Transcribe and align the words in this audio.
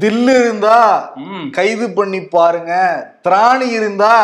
தில்லு 0.00 0.38
இருந்தா 0.38 1.12
கைது 1.52 1.90
பண்ணி 1.90 2.24
பாருங்க. 2.24 2.74
திராணி 3.24 3.68
இருந்தா 3.70 4.14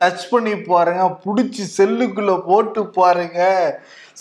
டச் 0.00 0.28
பண்ணி 0.30 0.56
பாருங்க. 0.56 1.16
புடிச்சு 1.24 1.64
செல்லுக்குள்ள 1.76 2.40
போட்டு 2.46 2.86
பாருங்க. 2.86 3.40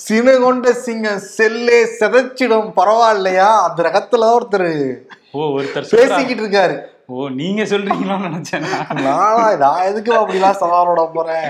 சினகொண்ட 0.09 0.71
சிங்கம் 0.71 1.21
செல்லே 1.37 1.79
செதைச்சிடும். 1.99 2.71
பரவாயில்லையா? 2.75 3.51
அந்த 3.67 3.77
ரகத்துல 3.77 4.23
ஒருத்தர். 4.37 5.01
பேசிக்கிட்டு 5.89 6.43
இருக்காரு. 6.43 6.92
ஓ 7.13 7.23
நீங்க 7.37 7.61
சொல்றீங்களான்னு 7.63 8.27
நினைச்சேன்? 8.27 8.65
நானா 8.99 9.15
நான் 9.61 9.87
எதுக்கு 9.87 10.11
அப்படிலாம் 10.13 10.59
சவாலோட 10.61 11.01
போறேன்? 11.13 11.47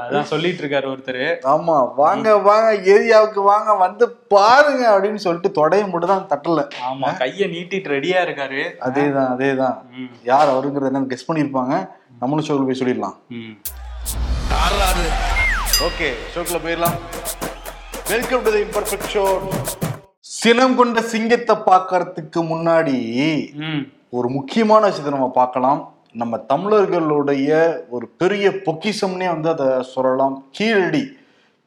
அதான் 0.00 0.28
சொல்லிட்டு 0.30 0.62
இருக்காரு 0.62 0.86
ஒருத்தர். 0.92 1.22
ஆமா 1.52 1.76
வாங்க 1.96 2.36
வாங்க 2.46 2.68
ஏரியாவுக்கு 2.94 3.42
வாங்க 3.44 3.74
வந்து 3.76 4.04
பாருங்க 4.34 4.84
அப்படின்னு 4.92 5.22
சொல்லிட்டு 5.24 5.50
தொடைய 5.58 5.86
மட்டும் 5.86 6.12
தான் 6.12 6.28
தட்டல. 6.32 6.62
ஆமா 6.88 7.10
கைய 7.18 7.48
நீட்டிட்டு 7.54 7.94
ரெடியா 7.94 8.20
இருக்காரு. 8.26 8.62
அதேதான் 8.80 9.30
அதேதான். 9.34 9.76
யார் 10.24 10.52
அவருங்கிறத 10.54 10.92
என்ன 10.92 11.06
கெஸ் 11.08 11.28
பண்ணியிருப்பாங்க. 11.28 11.74
நம்மளும் 12.20 12.46
ஷோக்கு 12.46 12.68
போய் 12.68 12.80
சொல்லிடலாம். 12.80 13.16
ம். 13.30 13.54
ஓகே 15.86 16.08
ஷோக்குள்ள 16.32 16.60
போயிடலாம். 16.64 16.96
Welcome 18.10 18.42
to 18.42 18.50
the 18.50 18.62
imperfect 18.66 19.10
show 19.14 19.24
சினம் 20.36 20.76
கொண்ட 20.76 21.00
சிங்கத்தை 21.10 21.54
பார்க்கறதுக்கு 21.66 22.40
முன்னாடி 22.48 22.94
ம், 23.64 23.82
ஒரு 24.10 24.28
முக்கியமான 24.28 24.84
விஷயத்தை 24.84 25.12
நம்ம 25.12 25.30
பார்க்கலாம். 25.30 25.94
நம்ம 26.12 26.36
தமிழர்களுடைய 26.36 27.50
ஒரு 27.88 28.06
பெரிய 28.08 28.48
பொக்கிஷம்னே 28.48 29.40
வந்து 29.40 29.48
அதை 29.48 29.82
சொல்லலாம். 29.82 30.44
கீழடி. 30.50 31.04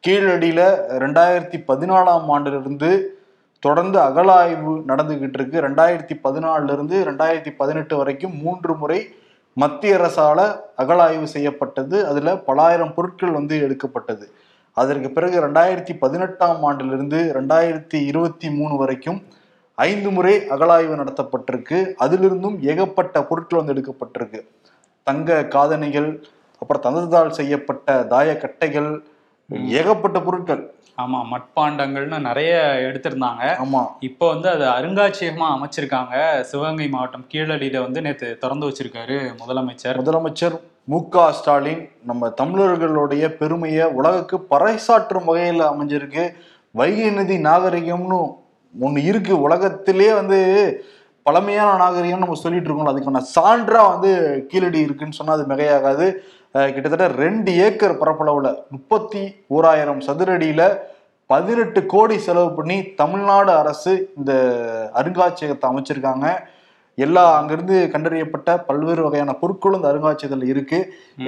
கீழடியில் 0.07 0.65
ரெண்டாயிரத்தி 1.03 1.57
பதினாலாம் 1.67 2.27
ஆண்டிலிருந்து 2.27 3.19
தொடர்ந்து 3.59 3.99
அகழாய்வு 3.99 4.73
நடந்துகிட்டு 4.87 5.37
இருக்கு. 5.39 5.61
ரெண்டாயிரத்தி 5.61 6.15
பதினாலிருந்து 6.23 6.97
ரெண்டாயிரத்தி 7.09 7.51
பதினெட்டு 7.57 7.97
வரைக்கும் 7.97 8.37
மூன்று 8.37 8.75
முறை 8.75 9.07
மத்திய 9.53 9.95
அரசால 9.95 10.59
அகலாய்வு 10.77 11.23
செய்யப்பட்டது. 11.23 12.07
அதுல 12.07 12.33
பலாயிரம் 12.33 12.93
பொருட்கள் 12.93 13.31
வந்து 13.31 13.61
எடுக்கப்பட்டது. 13.61 14.31
அதற்கு 14.73 15.09
பிறகு 15.09 15.47
ரெண்டாயிரத்தி 15.47 15.97
பதினெட்டாம் 15.99 16.63
ஆண்டிலிருந்து 16.63 17.31
ரெண்டாயிரத்தி 17.35 18.05
இருபத்தி 18.05 18.49
மூணு 18.49 18.77
வரைக்கும் 18.77 19.21
ஐந்து 19.87 20.09
முறை 20.11 20.33
அகழாய்வு 20.49 20.95
நடத்தப்பட்டிருக்கு. 21.01 21.77
அதிலிருந்தும் 21.99 22.57
ஏகப்பட்ட 22.71 23.23
பொருட்கள் 23.23 23.61
வந்து 23.61 23.73
எடுக்கப்பட்டிருக்கு. 23.73 24.41
தங்க 25.07 25.45
காதணிகள் 25.45 26.09
அப்புறம் 26.59 26.85
தந்தத்தால் 26.87 27.37
செய்யப்பட்ட 27.39 28.05
தாயக்கட்டைகள் 28.09 28.89
ஏகப்பட்ட 29.77 30.17
பொருட்கள். 30.21 30.63
ஆமா 31.01 31.19
மட்பாண்டங்கள்னு 31.33 32.17
நிறைய 32.19 32.53
எடுத்திருந்தாங்க. 32.87 33.43
ஆமா. 33.63 33.81
இப்போ 33.99 34.25
வந்து 34.33 34.49
அது 34.55 34.65
அருங்காட்சியகமா 34.77 35.47
அமைச்சிருக்காங்க. 35.55 36.15
சிவகங்கை 36.41 36.87
மாவட்டம் 36.89 37.25
கீழடியில 37.31 37.81
வந்து 37.81 38.01
நேத்து 38.01 38.37
திறந்து 38.37 38.67
வச்சிருக்காரு 38.69 39.17
முதலமைச்சர். 39.41 39.99
முதலமைச்சர் 40.01 40.57
மு 40.83 40.99
க 41.09 41.31
ஸ்டாலின் 41.31 41.81
நம்ம 42.05 42.29
தமிழர்களுடைய 42.41 43.25
பெருமையை 43.41 43.85
உலகுக்கு 43.99 44.37
பறைசாற்றும் 44.49 45.25
வகையில் 45.25 45.65
அமைஞ்சிருக்கு. 45.71 46.25
வைகை 46.71 47.09
நதி 47.09 47.37
நாகரிகம்னு 47.37 48.19
ஒன்று 48.85 49.01
இருக்கு. 49.09 49.33
உலகத்திலே 49.47 50.09
வந்து 50.19 50.39
பழமையான 51.27 51.71
நாகரிகம் 51.83 52.23
நம்ம 52.23 52.37
சொல்லிட்டு 52.43 52.69
இருக்கோம் 52.69 52.91
அதுக்கான 52.91 53.23
சான்றா 53.35 53.81
வந்து 53.93 54.11
கீழடி 54.51 54.79
இருக்குன்னு 54.87 55.17
சொன்னா 55.17 55.35
அது 55.37 55.49
மிகையாகாது. 55.51 56.05
கிட்டத்தட்ட 56.75 57.07
ரெண்டு 57.23 57.51
ஏக்கர் 57.65 57.99
பரப்பளவுல 58.01 58.49
முப்பத்தி 58.75 59.23
ஓராயிரம் 59.55 60.05
சதுரடியில 60.07 60.61
பதினெட்டு 61.29 61.79
கோடி 61.93 62.15
செலவு 62.27 62.49
பண்ணி 62.59 62.77
தமிழ்நாடு 63.01 63.51
அரசு 63.61 63.91
இந்த 64.19 64.33
அருங்காட்சியகத்தை 64.99 65.67
அமைச்சிருக்காங்க. 65.71 66.27
எல்லா 67.05 67.25
அங்கிருந்து 67.39 67.75
கண்டறியப்பட்ட 67.93 68.55
பல்வேறு 68.69 69.01
வகையான 69.03 69.35
பொருட்களும் 69.41 69.79
இந்த 69.79 69.91
அருங்காட்சியகத்தில் 69.91 70.51
இருக்கு. 70.53 70.79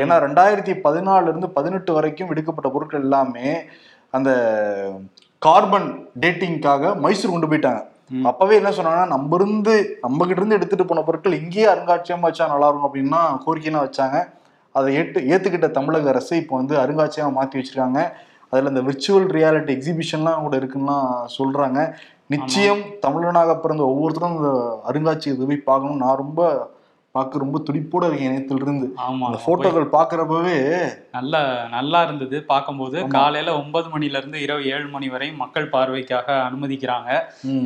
ஏன்னா 0.02 0.16
ரெண்டாயிரத்தி 0.26 0.74
பதினாலுல 0.86 1.32
இருந்து 1.32 1.50
பதினெட்டு 1.58 1.94
வரைக்கும் 1.98 2.32
எடுக்கப்பட்ட 2.34 2.70
பொருட்கள் 2.76 3.06
எல்லாமே 3.08 3.50
அந்த 4.18 4.32
கார்பன் 5.46 5.88
டேட்டிங்காக 6.24 6.90
மைசூர் 7.04 7.34
கொண்டு 7.34 7.48
போயிட்டாங்க. 7.52 7.80
அப்பவே 8.30 8.56
என்ன 8.60 8.72
சொன்னாங்கன்னா 8.78 9.08
நம்ம 9.14 9.38
இருந்து 9.40 9.74
நம்ம 10.04 10.26
கிட்ட 10.28 10.40
இருந்து 10.42 10.58
எடுத்துட்டு 10.58 10.86
போன 10.90 11.04
பொருட்கள் 11.08 11.38
இங்கேயே 11.40 11.68
அருங்காட்சியகமா 11.74 12.28
வச்சா 12.30 12.46
நல்லா 12.52 12.68
இருக்கும் 12.70 12.88
அப்படின்னா 12.90 13.22
கோரிக்கைலாம் 13.46 13.86
வச்சாங்க. 13.86 14.18
அதை 14.76 14.90
ஏற்று 15.00 15.22
ஏத்துக்கிட்ட 15.34 15.68
தமிழக 15.78 16.12
அரசு 16.14 16.34
இப்போ 16.42 16.54
வந்து 16.62 16.76
அருங்காட்சியகமா 16.84 17.36
மாத்தி 17.38 17.60
வச்சிருக்காங்க. 17.60 18.02
அதுல 18.52 18.72
இந்த 18.74 18.84
விர்ச்சுவல் 18.90 19.28
ரியாலிட்டி 19.38 19.72
எக்ஸிபிஷன்லாம் 19.78 20.46
கூட 20.46 20.56
இருக்குன்னா 20.62 20.98
சொல்றாங்க. 21.38 21.80
நிச்சயம் 22.36 22.84
தமிழனாக 23.06 23.56
பிறந்த 23.64 23.84
ஒவ்வொருத்தரும் 23.94 24.38
இந்த 24.38 24.52
அருங்காட்சியகத்தை 24.92 25.48
போய் 25.52 25.68
பார்க்கணும் 25.70 26.02
நான் 26.04 26.22
ரொம்ப 26.24 26.42
பார்க்க 27.16 27.44
ரொம்ப 27.44 27.58
துடிப்போட 27.68 28.04
இருக்கேன் 28.08 28.30
இணையத்துல 28.30 28.64
இருந்து. 28.66 28.88
ஆமா 29.06 29.26
அந்த 29.28 29.40
போட்டோக்கள் 29.46 29.88
பாக்குறப்பவே 29.96 30.58
நல்ல 31.18 31.42
நல்லா 31.74 32.00
இருந்தது. 32.04 32.38
பார்க்கும்போது 32.52 32.98
காலையில 33.16 33.56
ஒன்பது 33.62 33.88
மணில 33.94 34.20
இருந்து 34.22 34.38
இரவு 34.42 34.62
ஏழு 34.74 34.88
மணி 34.88 35.10
வரை 35.10 35.28
மக்கள் 35.42 35.72
பார்வைக்காக 35.74 36.28
அனுமதிக்கிறாங்க. 36.48 37.10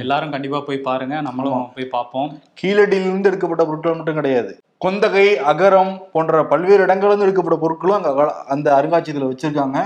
எல்லாரும் 0.03 0.33
கண்டிப்பா 0.35 0.61
போய் 0.69 0.85
பாருங்க. 0.89 1.15
நம்மளும் 1.21 1.67
போய் 1.75 1.93
பார்ப்போம். 1.95 2.31
கீழடியிலிருந்து 2.61 3.31
எடுக்கப்பட்ட 3.31 3.65
பொருட்கள் 3.65 3.99
மட்டும் 3.99 4.19
கிடையாது. 4.21 4.51
கொந்தகை 4.85 5.27
அகரம் 5.51 5.93
போன்ற 6.13 6.41
பல்வேறு 6.53 6.81
இடங்கள்ல 6.87 7.25
எடுக்கப்பட்ட 7.27 7.59
பொருட்களும் 7.61 7.97
அங்க 7.99 8.25
அந்த 8.55 8.67
அருங்காட்சியகத்துல 8.79 9.31
வச்சிருக்காங்க. 9.31 9.79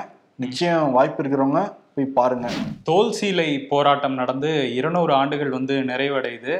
நிச்சயம் 0.45 0.93
வாய்ப்பு 0.97 1.21
இருக்கிறவங்க 1.23 1.61
போய் 1.99 2.17
பாருங்க. 2.19 2.47
தோல் 2.89 3.15
சீலை 3.19 3.47
போராட்டம் 3.71 4.19
நடந்து 4.19 4.49
இருநூறு 4.75 5.13
ஆண்டுகள் 5.21 5.55
வந்து 5.57 5.75
நிறைவடையுது. 5.89 6.53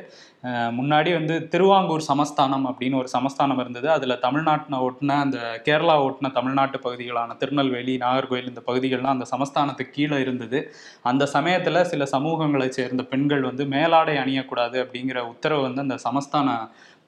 முன்னாடி 0.78 1.12
வந்து 1.18 1.36
திருவாங்கூர் 1.54 2.04
சமஸ்தானம் 2.10 2.66
அப்படின்னு 2.70 3.00
ஒரு 3.02 3.10
சமஸ்தானம் 3.14 3.60
இருந்தது. 3.64 3.88
அதில் 3.96 4.22
தமிழ்நாட்டின 4.26 4.80
ஒட்டின 4.86 5.18
அந்த 5.26 5.40
கேரளா 5.66 5.96
ஒட்டின 6.06 6.32
தமிழ்நாட்டு 6.38 6.78
பகுதிகளான 6.86 7.36
திருநெல்வேலி 7.42 7.96
நாகர்கோயில் 8.04 8.50
இந்த 8.52 8.62
பகுதிகள்லாம் 8.70 9.16
அந்த 9.16 9.28
சமஸ்தானத்துக்கு 9.34 9.96
கீழே 9.98 10.20
இருந்தது. 10.26 10.62
அந்த 11.12 11.26
சமயத்தில் 11.36 11.88
சில 11.92 12.08
சமூகங்களை 12.16 12.70
சேர்ந்த 12.78 13.06
பெண்கள் 13.14 13.48
வந்து 13.50 13.66
மேலாடை 13.76 14.16
அணியக்கூடாது 14.24 14.78
அப்படிங்கிற 14.84 15.20
உத்தரவு 15.34 15.66
வந்து 15.68 15.86
அந்த 15.88 16.00
சமஸ்தான 16.08 16.58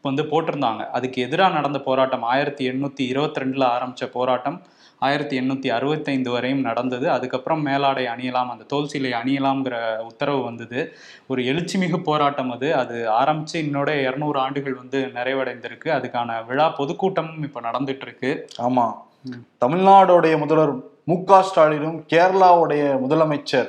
வந்து 0.01 0.23
போட்டிருந்தாங்க. 0.23 0.89
அதுக்கு 0.89 1.21
எதிராக 1.21 1.53
நடந்த 1.53 1.79
போராட்டம் 1.79 2.23
ஆயிரத்தி 2.23 2.69
எண்ணூத்தி 2.69 3.07
இருபத்தி 3.07 3.41
ரெண்டுல 3.41 3.67
ஆரம்பிச்ச 3.69 4.05
போராட்டம் 4.05 4.61
ஆயிரத்தி 4.99 5.39
எண்ணூத்தி 5.39 5.67
அறுபத்தைந்து 5.67 6.31
வரையும் 6.31 6.61
நடந்தது. 6.61 7.11
அதுக்கப்புறம் 7.11 7.61
மேலாடை 7.61 8.05
அணியலாம் 8.05 8.49
அந்த 8.49 8.63
தோல் 8.63 8.89
சீலை 8.93 9.13
அணியலாம்ங்கிற 9.23 9.97
உத்தரவு 9.97 10.43
வந்தது. 10.43 10.93
ஒரு 11.27 11.43
எழுச்சிமிகு 11.43 11.97
போராட்டம் 11.97 12.51
அது. 12.51 12.75
அது 12.75 13.09
ஆரம்பிச்சு 13.09 13.53
இன்னோட 13.53 13.89
இருநூறு 14.01 14.39
ஆண்டுகள் 14.39 14.73
வந்து 14.73 15.11
நிறைவடைந்திருக்கு. 15.13 15.85
அதுக்கான 15.85 16.45
விழா 16.45 16.75
பொதுக்கூட்டமும் 16.77 17.43
இப்ப 17.43 17.61
நடந்துட்டு 17.61 18.01
இருக்கு 18.01 18.47
ஆமா. 18.61 18.93
ம். 19.23 19.65
தமிழ்நாடுடைய 19.65 20.37
முதல்வர் 20.37 20.73
மு 21.03 21.23
க 21.23 21.41
ஸ்டாலினும் 21.41 22.03
கேரளாவுடைய 22.13 22.99
முதலமைச்சர் 23.09 23.67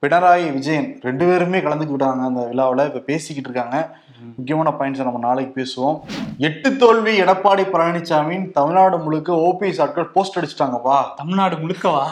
பினராயி 0.00 0.52
விஜயன் 0.52 0.98
ரெண்டு 1.02 1.26
பேருமே 1.26 1.58
கலந்துக்கிட்டாங்க 1.58 2.24
அந்த 2.24 2.46
விழாவில். 2.46 2.86
இப்ப 2.86 2.98
பேசிக்கிட்டு 2.98 3.50
இருக்காங்க. 3.50 3.96
முக்கியமான 4.36 4.70
பாயிண்ட்ஸ் 4.78 5.04
நம்ம 5.06 5.18
நாளைக்கு 5.18 5.52
பேசுவோம். 5.58 5.96
எட்டு 6.38 6.76
தோல்வி 6.76 7.20
எடப்பாடி 7.20 7.64
பழனிசாமியின் 7.72 8.50
தமிழ்நாடு 8.50 8.98
முழுக்க 8.98 9.32
ஓபிஎஸ் 9.48 9.80
ஆட்கள் 9.80 10.08
போஸ்ட் 10.16 10.38
அடிச்சிட்டாங்கப்பா. 10.38 10.98
தமிழ்நாடு 11.16 11.56
முழுக்கவா? 11.56 12.04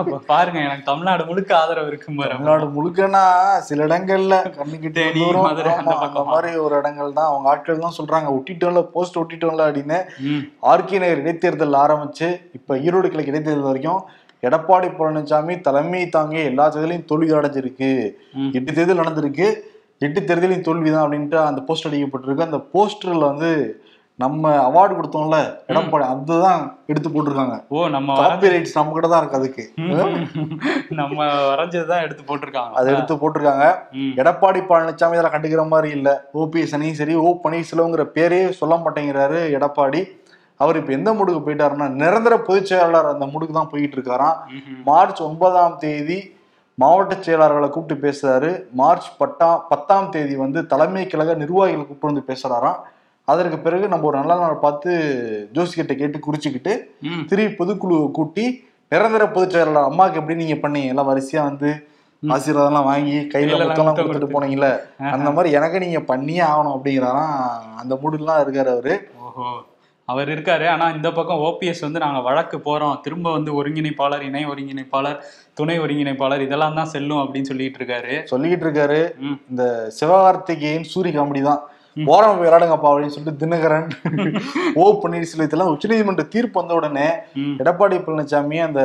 அப்ப 0.00 0.20
பாருங்க 0.26 0.58
எனக்கு 0.58 0.84
தமிழ்நாடு 0.84 1.24
முழுக்க 1.24 1.58
ஆதரவு 1.58 1.86
இருக்கு 1.86 2.14
பாரு. 2.16 2.30
தமிழ்நாடு 2.30 2.68
முழுக்கனா 2.76 3.24
சில 3.58 3.86
இடங்கள்ல 3.86 4.36
கண்ணுக்கிட்டே 4.58 5.04
அந்த. 5.78 6.24
மாதிரி 6.30 6.56
ஒரு 6.56 6.76
இடங்கள் 6.76 7.12
தான் 7.12 7.30
அவங்க 7.32 7.48
ஆட்கள் 7.48 7.84
தான் 7.86 7.98
சொல்றாங்க. 7.98 8.30
ஒட்டிட்டோம்ல 8.38 8.82
போஸ்ட் 8.96 9.18
ஒட்டிட்டோம்ல 9.18 9.68
அப்படின்னு. 9.70 10.00
ஆர்கே 10.72 11.00
நகர் 11.04 11.22
இடைத்தேர்தல் 11.24 11.80
ஆரம்பிச்சு 11.84 12.30
இப்ப 12.52 12.76
ஈரோடு 12.76 13.08
கிழக்கு 13.08 13.32
இடைத்தேர்தல் 13.32 13.70
வரைக்கும் 13.70 14.02
எடப்பாடி 14.42 14.88
பழனிசாமி 14.98 15.60
தலைமை 15.60 16.08
தாங்கி 16.08 16.38
எல்லா 16.50 16.66
தேர்தலையும் 16.72 17.08
தோல்வி 17.10 17.32
அடைஞ்சிருக்கு. 17.38 17.90
எட்டு 18.58 18.70
தேர்தல் 18.72 19.02
நடந்திருக்கு. 19.02 19.48
எட்டு 20.00 20.20
தேர்தலையும் 20.20 20.60
தோல்விதான் 20.60 21.10
அப்படின்ட்டு 21.10 21.34
அந்த 21.34 21.62
போஸ்டர் 21.66 21.90
அடிக்கப்பட்டிருக்கு. 21.90 22.40
அந்த 22.40 22.60
போஸ்டர்ல 22.74 23.18
வந்து 23.18 23.82
நம்ம 24.14 24.68
அவார்டு 24.68 24.90
கொடுத்தோம்ல 24.90 25.58
எடப்பாடி 25.68 26.00
அதுதான் 26.00 26.78
எடுத்து 26.86 27.08
போட்டிருக்காங்க. 27.08 27.64
ஓ 27.68 27.88
நம்ம 27.88 28.12
வரைஞ்ச- 28.14 28.28
காப்பி 28.28 28.48
ரைட்ஸ் 28.48 28.70
நம்ம 28.74 28.92
கிட்ட 28.92 29.08
தான் 29.08 29.18
இருக்கு 29.18 29.36
அதுக்கு. 29.36 29.72
நம்ம 30.88 31.24
வரைஞ்சதுதான் 31.24 32.02
எடுத்து 32.02 32.36
போட்டிருக்காங்க. 32.36 32.70
அதை 32.70 32.92
எடுத்து 32.92 33.14
போட்டிருக்காங்க. 33.14 33.74
எடப்பாடி 34.16 34.62
பழனிசாமி 34.68 35.32
இதெல்லாம் 35.32 35.32
கண்டுக்கிற 35.32 35.68
மாதிரி 35.68 35.94
இல்ல. 35.96 36.24
ஓபிஎஸ் 36.34 36.74
அணியும் 36.74 36.94
சரி 36.94 37.14
ஓ 37.14 37.38
பன்னீர்செல்வங்கிற 37.44 38.06
பேரே 38.14 38.50
சொல்ல 38.50 38.74
மாட்டேங்கிறாரு 38.74 39.50
எடப்பாடி. 39.58 40.04
அவர் 40.56 40.76
இப்ப 40.76 40.92
எந்த 40.92 41.12
மூடுக்கு 41.12 41.42
போயிட்டாருன்னா 41.46 41.88
நிரந்தர 41.88 42.38
பொதுச் 42.38 42.66
செயலாளர் 42.66 43.06
அந்த 43.06 43.26
மூடுக்கு 43.26 43.52
தான் 43.52 43.68
போயிட்டு 43.70 43.96
இருக்காராம். 43.96 44.36
மார்ச் 44.84 45.22
ஒன்பதாம் 45.22 45.76
தேதி 45.78 46.38
மாவட்ட 46.80 47.14
செயலாளர்களை 47.18 47.68
கூப்பிட்டு 47.68 48.04
பேசுறாரு. 48.04 48.50
மார்ச் 48.72 49.08
பத்தாம் 49.18 49.60
பத்தாம் 49.68 50.10
தேதி 50.10 50.34
வந்து 50.36 50.60
தலைமை 50.66 51.04
கழக 51.06 51.34
நிர்வாகிகளை 51.34 51.82
கூப்பிட்டு 51.82 52.10
வந்து 52.10 52.28
பேசுறாராம். 52.28 52.78
அதற்கு 53.28 53.58
பிறகு 53.58 53.84
நம்ம 53.88 54.06
ஒரு 54.06 54.18
நல்ல 54.20 54.34
நாள் 54.38 54.56
பார்த்து 54.58 54.90
ஜோசிகிட்ட 55.52 55.94
கேட்டு 55.96 56.18
குறிச்சுக்கிட்டு 56.18 56.72
ம், 57.08 57.24
திருப்பி 57.28 57.56
பொதுக்குழுவை 57.58 58.06
கூட்டி 58.10 58.44
நிரந்தர 58.92 59.24
பொதுச் 59.28 59.52
செயலாளர் 59.52 59.88
அம்மாவுக்கு 59.88 60.20
எப்படி 60.20 60.38
நீங்க 60.38 60.56
பண்ணீங்க? 60.58 60.92
எல்லாம் 60.92 61.10
வரிசையா 61.10 61.42
வந்து 61.44 61.70
ஆசீர்வாதம் 62.22 62.70
எல்லாம் 62.70 62.88
வாங்கி 62.88 63.14
கையில 63.28 63.50
முத்தம்லாம் 63.60 63.88
முத்தம் 63.88 63.98
கொடுத்துட்டு 63.98 64.18
கொடுத்து. 64.18 64.34
போனீங்கல்ல? 64.34 64.68
அந்த 65.12 65.28
மாதிரி 65.30 65.50
எனக்கு 65.58 65.78
நீங்க 65.78 66.00
பண்ணியே 66.08 66.42
ஆகணும் 66.48 66.74
அப்படிங்கிறாராம். 66.74 67.36
அந்த 67.78 67.94
மூடுலாம் 68.02 68.42
இருக்காரு 68.42 68.70
அவரு. 68.70 68.94
அவர் 70.12 70.30
இருக்காரு. 70.34 70.66
ஆனா 70.74 70.86
இந்த 70.98 71.08
பக்கம் 71.18 71.42
ஓபிஎஸ் 71.48 71.84
வந்து 71.86 72.04
நாங்க 72.04 72.20
வழக்கு 72.28 72.58
போறோம். 72.68 72.96
திரும்ப 73.06 73.32
வந்து 73.36 73.50
ஒருங்கிணைப்பாளர் 73.60 74.24
இணை 74.28 74.44
ஒருங்கிணைப்பாளர் 74.52 75.18
துணை 75.60 75.76
ஒருங்கிணைப்பாளர் 75.84 76.44
இதெல்லாம் 76.46 76.78
தான் 76.78 76.92
செல்லும் 76.94 77.22
அப்படின்னு 77.22 77.50
சொல்லிட்டு 77.52 77.80
இருக்காரு. 77.80 78.14
சொல்லிக்கிட்டு 78.32 78.66
இருக்காரு. 78.68 79.00
இந்த 79.50 79.64
சிவகார்த்திகேயன் 79.98 80.88
சூரி 80.94 81.12
காமெடி 81.18 81.42
தான். 81.50 81.62
போய் 82.06 82.38
விளையாடுங்கப்பா 82.38 82.88
அப்படின்னு 82.90 83.14
சொல்லிட்டு 83.14 83.40
தினகரன் 83.40 83.88
ஓ 84.80 84.84
பன்னீர்செல்வத்தெல்லாம் 85.00 85.72
உச்சநீதிமன்ற 85.72 86.24
தீர்ப்பு 86.32 86.58
வந்த 86.60 86.72
உடனே. 86.78 87.06
எடப்பாடி 87.62 87.96
பழனிசாமி 88.00 88.58
அந்த 88.66 88.80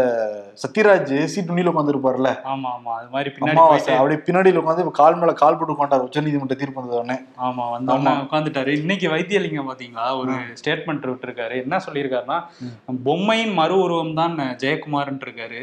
சத்யராஜ் 0.64 1.14
சீட்டு 1.32 1.50
நுனியில 1.50 1.72
உட்காந்துருப்பாருல்ல 1.72 2.30
ஆமா 2.52 2.70
ஆமா. 2.76 2.92
அது 3.00 3.10
மாதிரி 3.14 3.30
பின்னாடி 3.36 3.56
அமாவாசை 3.56 3.94
அப்படியே 3.96 4.20
பின்னாடியில 4.26 4.62
உட்காந்து 4.62 4.96
கால் 5.00 5.20
மேல 5.20 5.34
கால் 5.42 5.58
போட்டு 5.58 5.76
உட்காண்டார் 5.76 6.06
உச்சநீதிமன்ற 6.08 6.58
தீர்ப்பு 6.62 6.82
வந்த 6.82 7.00
உடனே. 7.00 7.18
ஆமா 7.46 7.66
வந்தோடனே 7.74 8.14
உட்காந்துட்டாரு 8.26 8.74
இன்னைக்கு 8.82 9.10
வைத்தியலிங்கம் 9.14 9.70
பாத்தீங்களா? 9.70 10.08
ஒரு 10.22 10.32
ஸ்டேட்மெண்ட் 10.60 11.10
விட்டுருக்காரு. 11.10 11.58
என்ன 11.64 11.82
சொல்லியிருக்காருன்னா 11.86 12.40
பொம்மையின் 13.06 13.56
மறு 13.60 13.78
உருவம் 13.84 14.18
தான் 14.20 14.36
ஜெயக்குமார்ன்னு 14.62 15.26
இருக்காரு. 15.28 15.62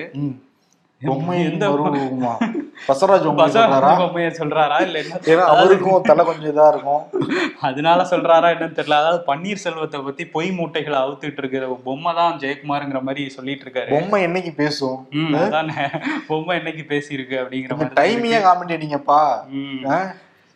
பொம்மை 1.01 1.37
எந்த 1.47 1.65
வருமா 2.77 2.95
பசராஜ் 2.95 3.99
பொம்மை 3.99 4.25
பசா 4.25 4.39
சொல்றாரா 4.39 4.81
இல்ல 4.81 4.99
என்ன? 4.99 5.19
ஏன்னா 5.25 5.41
அவருக்கும் 5.41 6.03
தலை 6.03 6.25
கொஞ்சம் 6.25 6.53
இதா 6.53 6.69
இருக்கும். 6.69 7.03
அதனால 7.61 8.03
சொல்றாரா 8.03 8.49
என்னன்னு 8.49 8.77
தெரியல. 8.77 8.93
அதாவது 8.93 9.25
பன்னீர்செல்வத்தை 9.27 10.05
பத்தி 10.05 10.27
பொய் 10.27 10.51
மூட்டைகளை 10.51 10.99
அவுத்துட்டு 10.99 11.37
இருக்கிற 11.37 11.69
பொம்மை 11.85 12.15
தான் 12.15 12.39
ஜெயக்குமாருங்கிற 12.39 13.03
மாதிரி 13.03 13.29
சொல்லிட்டு 13.29 13.65
இருக்காரு. 13.67 13.91
பொம்மை 13.91 14.27
என்னைக்கு 14.27 14.55
பேசும்? 14.55 15.07
அதானே 15.35 15.89
பொம்மை 16.27 16.59
என்னைக்கு 16.59 16.85
பேசியிருக்கு 16.89 17.39
அப்படிங்கிற 17.43 17.77
மாதிரி 17.77 17.95
டைமையே 17.95 18.41
ஆ? 19.87 19.99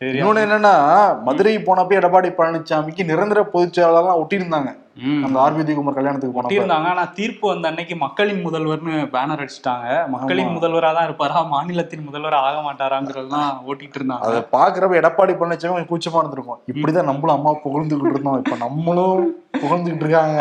சரி 0.01 0.19
இன்னொன்னு 0.19 0.43
என்னன்னா 0.47 0.75
மதுரை 1.23 1.59
போனப்ப 1.59 2.01
எடப்பாடி 2.01 2.31
பழனிசாமிக்கு 2.31 3.05
நிரந்தர 3.05 3.43
பொதுச் 3.43 3.81
செயலாளர்லாம் 3.81 4.21
ஒட்டியிருந்தாங்க. 4.23 4.73
அந்த 4.97 5.37
ஆர்பிதி 5.41 5.73
குமார் 5.75 5.97
கல்யாணத்துக்கு 5.97 6.59
இருந்தாங்க 6.59 6.91
ஆனா 6.93 7.05
தீர்ப்பு 7.19 7.49
வந்த 7.49 7.71
அன்னைக்கு 7.71 7.97
மக்களின் 7.97 8.43
முதல்வர்னு 8.47 8.95
பேனர் 9.15 9.43
அடிச்சிட்டாங்க. 9.45 9.89
மக்களின் 10.15 10.55
முதல்வரா 10.57 10.91
தான் 10.95 11.05
இருப்பாரா? 11.05 11.43
மாநிலத்தின் 11.55 12.07
முதல்வர் 12.09 12.37
ஆக 12.45 12.57
மாட்டாராங்கிறதெல்லாம் 12.69 13.51
ஓட்டிட்டு 13.71 13.99
இருந்தாங்க. 14.01 14.29
அதை 14.29 14.43
பாக்குறப்ப 14.57 15.01
எடப்பாடி 15.03 15.35
பழனிசாமி 15.41 15.75
கொஞ்சம் 15.75 15.91
கூச்சமா 15.93 16.21
இருந்திருக்கும். 16.23 16.61
இப்படிதான் 16.73 17.11
நம்மளும் 17.13 17.37
அம்மா 17.39 17.53
புகழ்ந்துகிட்டு 17.67 18.17
இருந்தோம். 18.17 18.41
இப்ப 18.45 18.57
நம்மளும் 18.67 19.27
புகழ்ந்துகிட்டு 19.63 20.05
இருக்காங்க. 20.05 20.41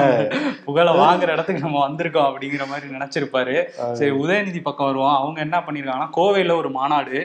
புகழ 0.65 0.87
வாங்குற 0.91 1.29
இடத்துக்கு 1.35 1.65
நம்ம 1.65 1.81
வந்திருக்கோம் 1.87 2.27
அப்படிங்கிற 2.29 2.63
மாதிரி 2.71 2.87
நினைச்சிருப்பாரு. 2.95 3.55
சரி 3.99 4.11
உதயநிதி 4.23 4.61
பக்கம் 4.61 4.89
வருவோம். 4.89 5.17
அவங்க 5.19 5.39
என்ன 5.41 5.57
பண்ணிருக்காங்கன்னா 5.67 6.09
கோவையில 6.17 6.55
ஒரு 6.55 6.69
மாநாடு. 6.69 7.17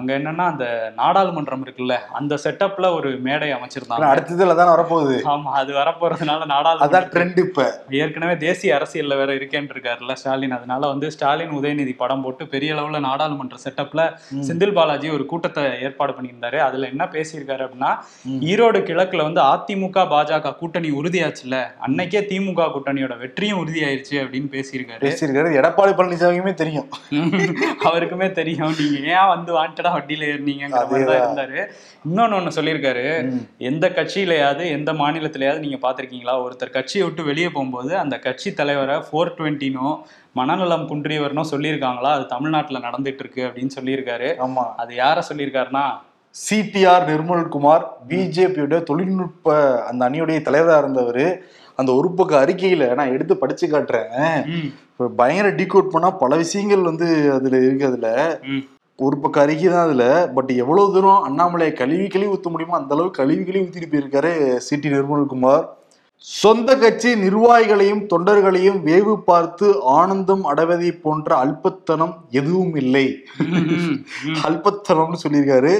அங்க 0.00 0.10
என்னன்னா 0.18 0.46
அந்த 0.52 0.66
நாடாளுமன்றம் 1.00 1.64
இருக்குல்ல 1.66 1.96
அந்த 2.20 2.38
செட்டப்ல 2.44 2.94
ஒரு 2.94 3.10
மேடை 3.28 3.50
அமைச்சிருந்தாங்க. 3.52 4.00
ஆனா 4.00 4.12
அடுத்ததுல 4.14 4.56
தானே 4.60 4.74
வரப்போகுது. 4.76 5.16
ஆமா 5.34 5.52
அது 5.62 5.72
வரப்போறதுனால 5.80 6.48
அதான் 6.80 7.08
ட்ரெண்ட் 7.12 7.38
இப்ப. 7.38 7.84
ஏற்கனவே 7.90 8.36
தேசிய 8.36 8.76
அரசியல்ல 8.76 9.16
வேற 9.16 9.34
இருக்கேன்னு 9.34 9.68
இருக்காருல்ல 9.74 10.12
ஸ்டாலின். 10.12 10.50
அதனால 10.50 10.86
வந்து 10.86 11.10
ஸ்டாலின் 11.10 11.50
உதயநிதி 11.50 11.96
படம் 11.96 12.22
போட்டு 12.22 12.46
பெரிய 12.46 12.74
அளவுல 12.74 13.00
நாடாளுமன்ற 13.00 13.56
செட்டப்ல 13.64 14.02
செந்தில் 14.46 14.72
பாலாஜி 14.72 15.08
ஒரு 15.08 15.26
கூட்டத்தை 15.26 15.64
ஏற்பாடு 15.82 16.12
பண்ணியிருந்தாரு. 16.12 16.56
அதுல 16.56 16.86
என்ன 16.86 17.04
பேசியிருக்காரு 17.04 17.68
அப்படின்னா 17.68 17.92
ஈரோடு 18.40 18.78
கிழக்குல 18.80 19.22
வந்து 19.22 19.40
அதிமுக 19.40 20.06
பாஜக 20.14 20.56
கூட்டணி 20.56 20.90
உறுதியாச்சுல்ல. 20.90 21.56
அன்னைக்கே 21.86 22.20
திமுக 22.22 22.70
கூட்டணியோட 22.74 23.18
வெற்றியும் 23.18 23.66
உறுதியாயிருச்சு 23.66 24.10
அப்படின்னு 24.10 24.48
பேசியிருக்காரு. 24.52 25.00
பேசியிருக்காரு. 25.00 25.58
எடப்பாடி 25.60 25.92
பழனிசாமிக்குமே 25.92 26.54
தெரியும். 26.54 26.88
அவருக்குமே 27.88 28.32
தெரியும். 28.32 28.74
நீங்க 28.78 28.98
ஏன் 29.10 29.28
வந்து 29.28 29.52
வாண்டடா 29.58 29.92
வட்டியில 29.92 30.28
ஏறினீங்கிற 30.32 30.68
தான் 30.68 30.92
இருந்தாரு. 31.22 31.58
இன்னொன்னு 32.10 32.36
ஒண்ணு 32.38 32.50
சொல்லியிருக்காரு. 32.54 33.04
எந்த 33.58 33.88
கட்சியிலயாவது 33.88 34.70
எந்த 34.70 34.92
மாநிலத்திலயாவது 34.92 35.58
நீங்க 35.58 35.78
பாத்திருக்கீங்களா 35.82 36.34
ஒருத்தர் 36.62 36.78
கட்சியை 36.78 37.04
விட்டு 37.06 37.22
வெளியே 37.24 37.48
போகும்போது 37.48 37.92
அந்த 37.98 38.16
கட்சி 38.18 38.48
தலைவரை 38.52 38.96
ஃபோர் 39.06 39.30
டுவெண்ட்டினோ 39.38 39.86
மனநலம் 40.32 40.84
குன்றியவர்னோ 40.90 41.42
சொல்லியிருக்காங்களா? 41.50 42.10
அது 42.16 42.24
தமிழ்நாட்டுல 42.26 42.80
நடந்துட்டு 42.84 43.22
இருக்கு 43.24 43.42
அப்படின்னு 43.46 43.74
சொல்லியிருக்காரு. 43.78 44.28
ஆமா. 44.46 44.64
அது 44.82 44.92
யார 44.96 45.22
சொல்லியிருக்காருன்னா? 45.30 45.84
சிடிஆர் 46.34 47.08
நிர்மல்குமார் 47.08 47.82
பிஜேபியோட 48.10 48.76
தொழில்நுட்ப 48.90 49.48
அந்த 49.88 50.02
அணியுடைய 50.08 50.38
தலைவரா 50.48 50.76
இருந்தவர். 50.78 51.24
அந்த 51.78 51.90
ஒரு 51.98 52.08
பக்க 52.12 52.32
அறிக்கையில 52.44 52.86
நான் 52.94 53.12
எடுத்து 53.12 53.34
படிச்சு 53.36 53.66
காட்டுறேன். 53.66 54.22
பயங்கர 55.16 55.50
டீகோட் 55.58 55.92
பண்ணா 55.92 56.10
பல 56.22 56.32
விஷயங்கள் 56.36 56.88
வந்து 56.90 57.08
அதுல 57.36 57.60
இருக்கு 57.66 57.86
அதுல. 57.86 58.08
ஒரு 58.98 59.16
பக்க 59.18 59.36
அறிக்கை 59.40 59.68
தான் 59.68 59.86
அதுல. 59.88 60.04
பட் 60.34 60.50
எவ்வளவு 60.62 60.92
தூரம் 60.94 61.22
அண்ணாமலையை 61.28 61.72
கழுவி 61.72 62.06
கழுவி 62.08 62.32
ஊத்த 62.34 62.48
முடியுமோ 62.50 62.76
அந்த 62.76 62.94
அளவுக்கு 62.94 63.20
கழுவி 63.20 63.44
கழுவி 63.44 63.64
ஊத்திட்டு 63.66 63.92
போயிருக்காரு 63.92 64.32
சிடி 64.66 64.90
நிர்மல்குமார். 64.96 65.64
சொந்த 66.24 66.76
கட்சி 66.76 67.10
நிர்வாகிகளையும் 67.22 68.02
தொண்டர்களையும் 68.10 68.78
வேவு 68.88 69.14
பார்த்து 69.28 69.68
ஆனந்தம் 69.82 70.44
அடைவதை 70.44 70.90
போன்ற 71.04 71.28
அல்பத்தனம் 71.44 72.12
எதுவும் 72.30 72.74
இல்லை. 72.74 73.06
அல்பத்தனம்னு 74.48 75.22
சொல்லியிருக்காரு. 75.24 75.74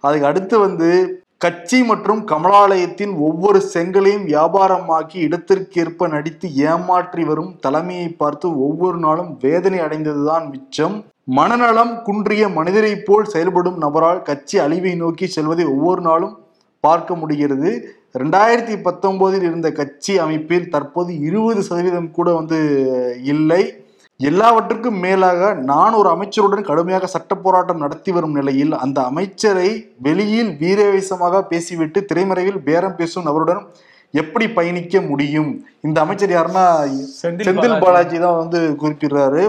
அதுக்கு 0.00 0.28
அடுத்து 0.30 0.58
வந்து 0.58 0.90
கட்சி 1.38 1.78
மற்றும் 1.82 2.20
கமலாலயத்தின் 2.30 3.14
ஒவ்வொரு 3.28 3.58
செங்கலையும் 3.72 4.26
வியாபாரமாக்கி 4.32 5.18
இடத்திற்கேற்ப 5.26 6.08
நடித்து 6.08 6.46
ஏமாற்றி 6.70 7.24
வரும் 7.24 7.52
தலைமையை 7.60 8.08
பார்த்து 8.08 8.46
ஒவ்வொரு 8.66 8.98
நாளும் 8.98 9.32
வேதனை 9.40 9.80
அடைந்ததுதான் 9.80 10.46
மிச்சம். 10.52 10.96
மனநலம் 11.24 12.02
குன்றிய 12.02 12.48
மனிதரைப் 12.48 13.06
போல் 13.06 13.30
செயல்படும் 13.34 13.78
நபரால் 13.84 14.26
கட்சி 14.30 14.58
அழிவை 14.58 14.94
நோக்கி 14.94 15.26
செல்வதை 15.26 15.64
ஒவ்வொரு 15.64 16.00
நாளும் 16.00 16.34
பார்க்க 16.84 17.14
முடிகிறது. 17.14 17.70
ரெண்டாயிரத்தி 18.20 18.74
பத்தொன்பதில் 18.86 19.46
இருந்த 19.48 19.68
கட்சி 19.78 20.12
அமைப்பில் 20.24 20.70
தற்போது 20.74 21.10
இருபது 21.28 21.60
சதவீதம் 21.68 22.14
கூட 22.18 22.28
வந்து 22.38 22.58
இல்லை. 23.32 23.62
எல்லாவற்றுக்கும் 24.20 25.00
மேலாக 25.04 25.48
நான் 25.70 25.96
ஒரு 26.00 26.08
அமைச்சருடன் 26.12 26.68
கடுமையாக 26.68 27.08
சட்ட 27.14 27.32
போராட்டம் 27.44 27.82
நடத்தி 27.84 28.10
வரும் 28.16 28.36
நிலையில் 28.38 28.72
அந்த 28.84 28.98
அமைச்சரை 29.10 29.68
வெளியில் 30.06 30.52
வீரவேசமாக 30.62 31.42
பேசிவிட்டு 31.50 32.00
திரைமறைவில் 32.10 32.64
பேரம் 32.68 32.96
பேசும் 33.00 33.26
நபருடன் 33.28 33.62
எப்படி 34.14 34.46
பயணிக்க 34.58 35.00
முடியும்? 35.10 35.50
இந்த 35.86 35.98
அமைச்சர் 36.04 36.34
யாருன்னா? 36.36 36.66
செந்தில் 37.22 37.80
பாலாஜி. 37.84 38.18
தான் 38.26 38.40
வந்து 38.42 38.60
குறிப்பிடுறாரு. 38.82 39.44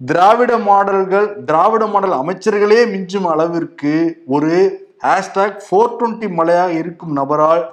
திராவிட 0.00 0.52
மாடல்கள் 0.68 1.28
திராவிட 1.48 1.86
மாடல் 1.94 2.20
அமைச்சர்களே 2.22 2.82
மிஞ்சும் 2.94 3.28
அளவிற்கு 3.32 3.94
ஒரு 4.36 4.54
ஹேஷ்டாக் 5.02 5.60
ஃபோர் 5.66 5.94
டுவெண்ட்டி 6.00 6.28
மலையாக 6.40 6.76
இருக்கும் 6.82 7.14
நபரால் 7.20 7.64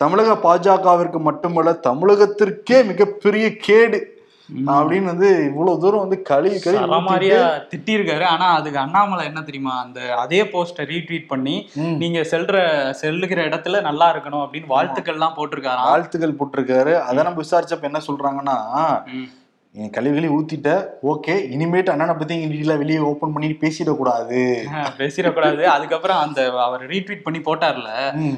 தமிழக 0.00 0.32
பாஜகவிற்கு 0.46 1.18
மட்டுமல்ல 1.28 1.72
தமிழகத்திற்கே 1.88 2.78
மிகப்பெரிய 2.90 3.46
கேடு. 3.66 4.00
அப்படின்னு 4.72 5.10
வந்து 5.10 5.28
இவ்வளவு 5.48 5.80
தூரம் 5.82 6.02
வந்து 6.04 6.16
கழுவி 6.30 6.58
கழுவி 6.64 6.80
சரமாரியா 6.82 7.38
திட்டியிருக்காரு 7.70 8.24
ஆனா 8.32 8.46
அதுக்கு 8.54 8.78
அண்ணாமலை 8.78 9.22
என்ன 9.30 9.42
தெரியுமா? 9.42 9.74
அந்த 9.84 10.00
அதே 10.14 10.40
போஸ்டை 10.42 10.84
ரீட்வீட் 10.90 11.30
பண்ணி. 11.32 11.54
நீங்க 12.02 12.20
செல்ற 12.32 12.64
செல்லுகிற 13.02 13.46
இடத்துல 13.48 13.80
நல்லா 13.88 14.08
இருக்கணும் 14.16 14.44
அப்படின்னு 14.44 14.72
வாழ்த்துக்கள்லாம் 14.74 15.38
போட்டிருக்காராம். 15.38 15.88
வாழ்த்துக்கள் 15.92 16.38
போட்டிருக்காரு. 16.40 16.94
அதை 17.06 17.22
நம்ம 17.22 17.42
விசாரிச்சப்ப 17.42 17.90
என்ன 17.92 18.02
சொல்றாங்கன்னா. 18.10 18.58
என் 19.82 19.94
கழுவி 19.94 20.16
கழுவி 20.16 20.34
ஊத்திட்ட 20.34 20.72
ஓகே 21.12 21.34
இனிமேட்டு 21.54 21.90
அண்ணனை 21.92 22.14
பத்தி 22.18 22.34
இங்க 22.40 22.74
வெளியே 22.82 22.98
ஓபன் 22.98 23.32
பண்ணி 23.36 23.48
பேசிடக்கூடாது. 23.62 24.40
பேசிடக்கூடாது. 24.98 25.62
அதுக்கப்புறம் 25.76 26.20
அந்த 26.24 26.40
அவர் 26.66 26.84
ரீட்வீட் 26.90 27.24
பண்ணி 27.26 27.40
போட்டார்ல. 27.48 27.90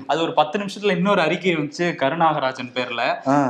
அது 0.07 0.19
ஒரு 0.23 0.33
பத்து 0.39 0.59
நிமிஷத்துல 0.59 0.97
இன்னொரு 0.97 1.21
அறிக்கை 1.21 1.57
வந்துச்சு 1.57 1.87
கருணாகராஜன் 2.03 2.73
பேர்ல. 2.77 3.03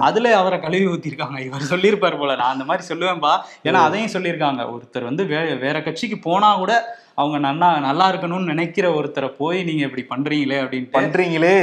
அதுல 0.09 0.35
அவரை 0.38 0.59
கழுவி 0.61 0.87
ஊத்திருக்காங்க 0.87 1.38
இவர் 1.45 1.71
சொல்லியிருப்பாரு 1.71 2.19
போல. 2.19 2.35
நான் 2.43 2.55
அந்த 2.57 2.64
மாதிரி 2.64 2.87
சொல்லுவேன்பா. 2.93 3.35
ஏன்னா 3.64 3.83
அதையும் 3.88 4.14
சொல்லியிருக்காங்க. 4.16 4.62
ஒருத்தர் 4.75 5.11
வந்து 5.11 5.25
வேற 5.66 5.76
கட்சிக்கு 5.83 6.19
போனா 6.28 6.50
கூட 6.62 6.75
அவங்க 7.18 7.38
நல்லா 7.40 7.68
நல்லா 7.80 8.06
இருக்கணும்னு 8.11 8.50
நினைக்கிற 8.50 8.87
ஒருத்தரை 8.96 9.28
போய் 9.38 9.58
நீங்க 9.62 9.82
இப்படி 9.85 10.04
பண்றீங்களே 10.11 10.58
அப்படின்ட்டு. 10.62 10.96
பண்றீங்களே. 10.96 11.54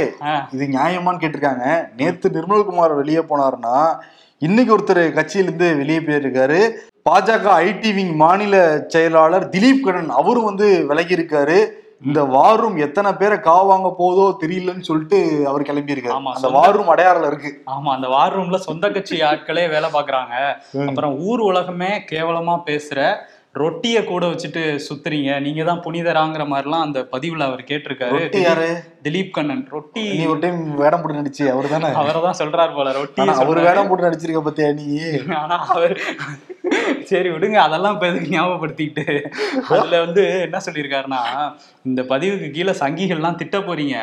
இது 0.54 0.64
நியாயமான்னு 0.74 1.22
கேட்டிருக்காங்க. 1.22 1.66
நேத்து 1.96 2.34
நிர்மல்குமார் 2.36 2.94
வெளியே 2.94 3.22
போனாருன்னா 3.28 3.76
இன்னைக்கு 4.42 4.74
ஒருத்தர் 4.74 5.02
கட்சியிலிருந்து 5.14 5.68
வெளியே 5.76 6.00
போயிருக்காரு. 6.00 6.58
பாஜக 7.06 7.46
ஐடி 7.64 7.90
விங் 7.94 8.14
மாநில 8.16 8.56
செயலாளர் 8.88 9.48
திலீப் 9.50 9.84
கண்ணன் 9.86 10.12
அவரும் 10.18 10.48
வந்து 10.50 10.68
விலகி 10.90 11.16
இருக்காரு 11.16 11.58
இந்த 12.04 12.22
வாரும் 12.32 12.76
எத்தனை 12.84 13.10
பேரை 13.14 13.36
காவு 13.40 13.66
வாங்க 13.68 13.88
போதோ 13.98 14.24
தெரியலன்னு 14.40 14.88
சொல்லிட்டு 14.88 15.18
அவர் 15.50 15.62
கிளம்பி 15.62 15.94
இருக்காரு 15.94 16.16
ஆமா, 16.16 16.32
அந்த 16.36 16.48
வாரும் 16.56 16.90
அடையாறுல 16.92 17.28
இருக்கு. 17.30 17.50
ஆமா 17.74 17.90
அந்த 17.96 18.08
வார் 18.14 18.34
ரூம்ல 18.36 18.58
சொந்த 18.66 18.88
கட்சி 18.90 19.16
ஆட்களே 19.28 19.64
வேலை 19.70 19.88
பாக்குறாங்க 19.94 20.34
அப்புறம் 20.86 21.14
ஊர் 21.26 21.42
உலகமே 21.42 21.92
கேவலமா 22.10 22.56
பேசுற 22.66 22.98
ரொட்டிய 23.62 23.96
கூட 24.04 24.24
வச்சுட்டு 24.30 24.62
சுத்துறீங்க. 24.86 25.30
நீங்க 25.44 25.62
தான் 25.68 25.82
புனிதராங்கிற 25.84 26.44
மாதிரிலாம் 26.52 26.84
அந்த 26.86 27.00
பதிவுல 27.12 27.46
அவர் 27.48 27.62
கேட்டிருக்காரு. 27.68 28.68
திலீப் 29.06 29.34
கண்ணன். 29.36 29.62
ரொட்டி 29.74 30.02
நீ 30.18 30.24
ஒரு 30.32 30.40
டைம் 30.44 30.58
வேடம் 30.82 31.02
போட்டு 31.02 31.20
நடிச்சு 31.20 31.44
அவர் 31.54 31.68
தானே 31.74 31.90
அவரை 32.00 32.22
தான் 32.28 32.40
சொல்றாரு 32.40 32.74
போல. 32.78 32.92
ரொட்டி 33.00 33.28
அவர் 33.42 33.60
வேடம் 33.68 33.88
போட்டு 33.90 34.08
நடிச்சிருக்க 34.08 34.42
பத்தியா 34.48 34.70
நீ? 34.80 34.86
ஆனா 35.42 35.58
அவர் 35.76 35.96
சரி 37.04 37.28
விடுங்க. 37.30 37.58
அதெல்லாம் 37.66 37.94
இப்ப 37.94 38.06
எதுக்கு 38.06 38.34
ஞாபகப்படுத்திக்கிட்டு? 38.36 39.06
அதுல 39.76 40.00
வந்து 40.04 40.24
என்ன 40.40 40.60
சொல்லியிருக்காருன்னா 40.66 41.22
இந்த 41.82 42.02
பதிவுக்கு 42.02 42.50
கீழே 42.50 42.72
சங்கிகள்லாம் 42.72 43.40
திட்ட 43.40 43.58
போறீங்க. 43.58 43.96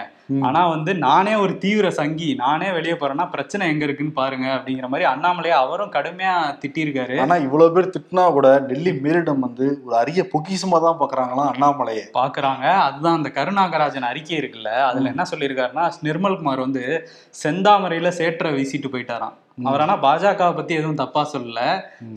ஆனா 0.48 0.68
வந்து 0.68 0.92
நானே 0.96 1.36
ஒரு 1.36 1.58
தீவிர 1.58 1.88
சங்கி. 1.92 2.28
நானே 2.34 2.72
வெளியே 2.72 2.94
போறேன்னா 2.94 3.30
பிரச்சனை 3.30 3.70
எங்க 3.70 3.84
இருக்குன்னு 3.86 4.14
பாருங்க 4.14 4.48
அப்படிங்கிற 4.58 4.88
மாதிரி 4.88 5.06
அண்ணாமலையை 5.10 5.56
அவரும் 5.64 5.92
கடுமையா 5.92 6.36
திட்டியிருக்காரு. 6.62 7.20
ஆனா 7.20 7.36
இவ்வளவு 7.36 7.74
பேர் 7.76 7.94
திட்டினா 7.96 8.32
கூட 8.32 8.60
டெல்லி 8.60 8.92
மேலிடம் 9.06 9.44
வந்து 9.48 9.82
ஒரு 9.86 9.96
அரிய 9.96 10.28
பொக்கிஷமா 10.34 10.80
தான் 10.86 11.00
பாக்குறாங்களாம் 11.02 11.52
அண்ணாமலையை. 11.54 12.06
பாக்குறாங்க. 12.14 12.66
அதுதான் 12.88 13.18
அந்த 13.18 13.30
கருணாகராஜன் 13.30 14.10
அறிக்கை 14.12 14.38
இருக்குல்ல. 14.38 14.72
அதுல 14.90 15.10
என்ன 15.10 15.26
சொல்லியிருக்காருன்னா 15.32 15.92
நிர்மல்குமார் 16.10 16.66
வந்து 16.68 16.86
செந்தாமரையில 17.44 18.12
சேற்ற 18.22 18.52
வீசிட்டு 18.58 18.92
போயிட்டாராம். 18.94 19.38
அவர் 19.68 19.84
ஆனா 19.84 19.96
பாஜகவை 20.06 20.54
பத்தி 20.56 20.74
எதுவும் 20.74 21.00
தப்பா 21.02 21.22
சொல்லல. 21.34 21.60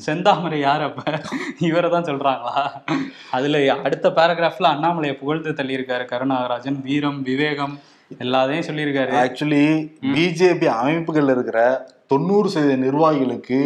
செந்தாமரை 0.07 0.59
யார் 0.61 0.83
அப்ப? 0.83 1.03
இவரை 1.69 1.89
தான் 1.91 2.09
சொல்றாங்களா? 2.11 2.63
அதுல 3.37 3.61
அடுத்த 3.87 4.11
பேராகிராஃப்ல 4.19 4.73
அண்ணாமலையை 4.75 5.15
புகழ்ந்து 5.21 5.53
தள்ளியிருக்காரு 5.61 6.05
கருணாகராஜன். 6.13 6.79
வீரம் 6.89 7.21
விவேகம் 7.23 7.75
எல்லாத்தையும் 8.25 8.69
சொல்லியிருக்காரு. 8.69 9.15
ஆக்சுவலி 9.25 9.65
பிஜேபி 10.15 10.67
அமைப்புகள் 10.81 11.33
இருக்கிற 11.35 11.61
தொண்ணூறு 12.07 12.49
சதவீத 12.49 12.77
நிர்வாகிகளுக்கு 12.87 13.59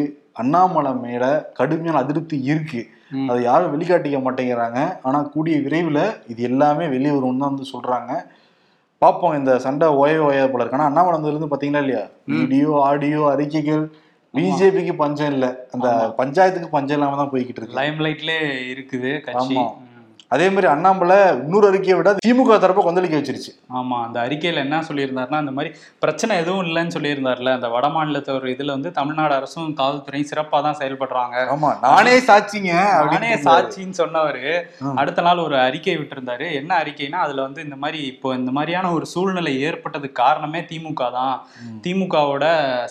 அண்ணாமலை 0.43 0.93
மேல 1.05 1.25
கடுமையான 1.59 2.01
அதிருப்தி 2.03 2.37
இருக்கு. 2.51 2.81
அதை 3.31 3.39
யாரும் 3.43 3.73
வெளிக்காட்டிக்க 3.75 4.19
மாட்டேங்கிறாங்க. 4.25 4.81
ஆனா 5.03 5.19
கூடிய 5.35 5.57
விரைவில் 5.67 6.05
இது 6.33 6.43
எல்லாமே 6.51 6.87
வெளியே 6.95 7.13
வரும்னு 7.15 7.43
தான் 7.43 7.53
வந்து 7.53 7.73
சொல்றாங்க. 7.75 8.13
பார்ப்போம் 9.03 9.37
இந்த 9.39 9.59
சண்டை 9.59 9.87
ஓய 10.03 10.23
ஓய 10.29 10.47
போல 10.53 10.63
இருக்கு. 10.63 10.79
ஆனா 10.79 10.89
அண்ணாமலை 10.91 11.15
வந்ததுலேருந்து 11.17 11.53
பாத்தீங்களா 11.53 11.83
இல்லையா? 11.85 12.05
வீடியோ 12.35 12.71
ஆடியோ 12.83 13.21
அறிக்கைகள் 13.33 13.85
பிஜேபிக்கு 14.35 14.95
பஞ்சம் 15.03 15.33
இல்ல. 15.35 15.47
அந்த 15.75 15.89
பஞ்சாயத்துக்கு 16.21 16.69
பஞ்சம் 16.77 16.97
இல்லாம 16.99 17.17
தான் 17.17 17.31
போய்கிட்டு 17.33 17.61
இருக்கு. 17.61 17.79
லைம் 17.81 18.01
லைட்லே 18.07 18.39
இருக்குது 18.73 19.13
கட்சி. 19.27 19.57
அதே 20.35 20.47
மாதிரி 20.55 20.69
அண்ணாமலை 20.73 21.17
இன்னொரு 21.43 21.67
அறிக்கையை 21.69 21.95
விட 21.99 22.11
திமுக 22.25 22.57
தரப்ப 22.63 22.81
கொந்தளிக்க 22.87 23.19
வச்சிருச்சு. 23.19 23.53
ஆமா 23.79 23.99
அந்த 24.07 24.19
அறிக்கையில 24.25 24.63
என்ன 24.67 24.81
சொல்லியிருந்தாருன்னா 24.89 25.39
இந்த 25.45 25.53
மாதிரி 25.59 25.71
பிரச்சனை 26.03 26.33
எதுவும் 26.43 26.65
இல்லைன்னு 26.67 26.95
சொல்லியிருந்தாருல 26.97 27.53
அந்த 27.59 27.69
வட 27.75 27.87
மாநிலத்தவர் 27.95 28.47
இதுல 28.55 28.75
வந்து 28.77 28.91
தமிழ்நாடு 28.99 29.35
அரசும் 29.39 29.71
காவல்துறையும் 29.79 30.29
சிறப்பா 30.33 30.59
தான் 30.67 30.79
செயல்படுறாங்க. 30.81 31.37
ஆமா 31.55 31.71
நானே 31.87 32.17
சாட்சிங்க 32.29 32.73
நானே 33.13 33.33
சாட்சின்னு 33.47 33.99
சொன்னவரு. 34.03 34.45
அடுத்த 35.03 35.25
நாள் 35.29 35.45
ஒரு 35.47 35.57
அறிக்கை 35.69 35.97
விட்டிருந்தாரு. 36.01 36.49
என்ன 36.61 36.71
அறிக்கைனா 36.83 37.23
அதுல 37.27 37.43
வந்து 37.47 37.65
இந்த 37.67 37.79
மாதிரி 37.85 38.03
இப்போ 38.13 38.35
இந்த 38.41 38.53
மாதிரியான 38.59 38.93
ஒரு 38.99 39.09
சூழ்நிலை 39.15 39.55
ஏற்பட்டதுக்கு 39.71 40.21
காரணமே 40.25 40.63
திமுக 40.73 41.11
தான். 41.19 41.35
திமுகவோட 41.87 42.45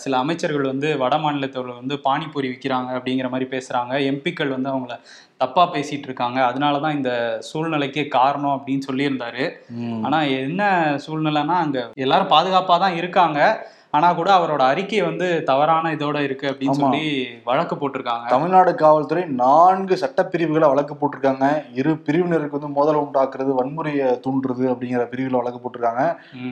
சில 0.06 0.16
அமைச்சர்கள் 0.24 0.70
வந்து 0.72 0.90
வட 1.04 1.14
மாநிலத்தவர்கள் 1.26 1.80
வந்து 1.82 1.98
பானிபூரி 2.08 2.50
விற்கிறாங்க 2.54 2.90
அப்படிங்கிற 2.98 3.30
மாதிரி 3.36 3.48
பேசுறாங்க. 3.56 3.94
எம்பிக்கள் 4.12 4.54
வந்து 4.56 4.72
அவங்கள 4.74 4.94
தப்பா 5.38 5.64
பேசிட்டு 5.72 6.06
இருக்காங்க 6.08 6.38
அதனாலதான் 6.50 6.96
இந்த 6.98 7.10
சூழ்நிலைக்கே 7.48 8.04
காரணம் 8.08 8.54
அப்படின்னு 8.56 8.86
சொல்லியிருந்தாரு. 8.88 9.44
ஆனா 10.06 10.20
என்ன 10.44 10.62
சூழ்நிலைன்னா 11.06 11.56
அங்க 11.64 11.90
எல்லாரும் 11.94 12.32
பாதுகாப்பா 12.36 12.78
தான் 12.84 12.96
இருக்காங்க. 13.00 13.40
ஆனா 13.96 14.08
கூட 14.12 14.30
அவரோட 14.38 14.62
அறிக்கை 14.70 14.98
வந்து 15.02 15.26
தவறான 15.42 15.92
இதோட 15.94 16.16
இருக்கு 16.22 16.46
அப்படின்னு. 16.50 16.80
சொல்லி 16.80 17.06
வழக்கு 17.44 17.74
போட்டிருக்காங்க. 17.76 18.26
தமிழ்நாடு 18.28 18.72
காவல்துறை 18.74 19.22
நான்கு 19.24 19.94
சட்டப்பிரிவுகளை 20.02 20.66
வழக்கு 20.68 20.94
போட்டிருக்காங்க. 20.94 21.46
இரு 21.74 21.92
பிரிவினருக்கு 22.06 22.58
வந்து 22.58 22.76
மோதல் 22.78 23.00
உண்டாக்குறது 23.04 23.52
வன்முறையை 23.60 24.08
தூண்டுறது 24.26 24.66
அப்படிங்கிற 24.72 25.04
பிரிவுல 25.12 25.40
வழக்கு 25.40 25.60
போட்டிருக்காங்க. 25.62 26.04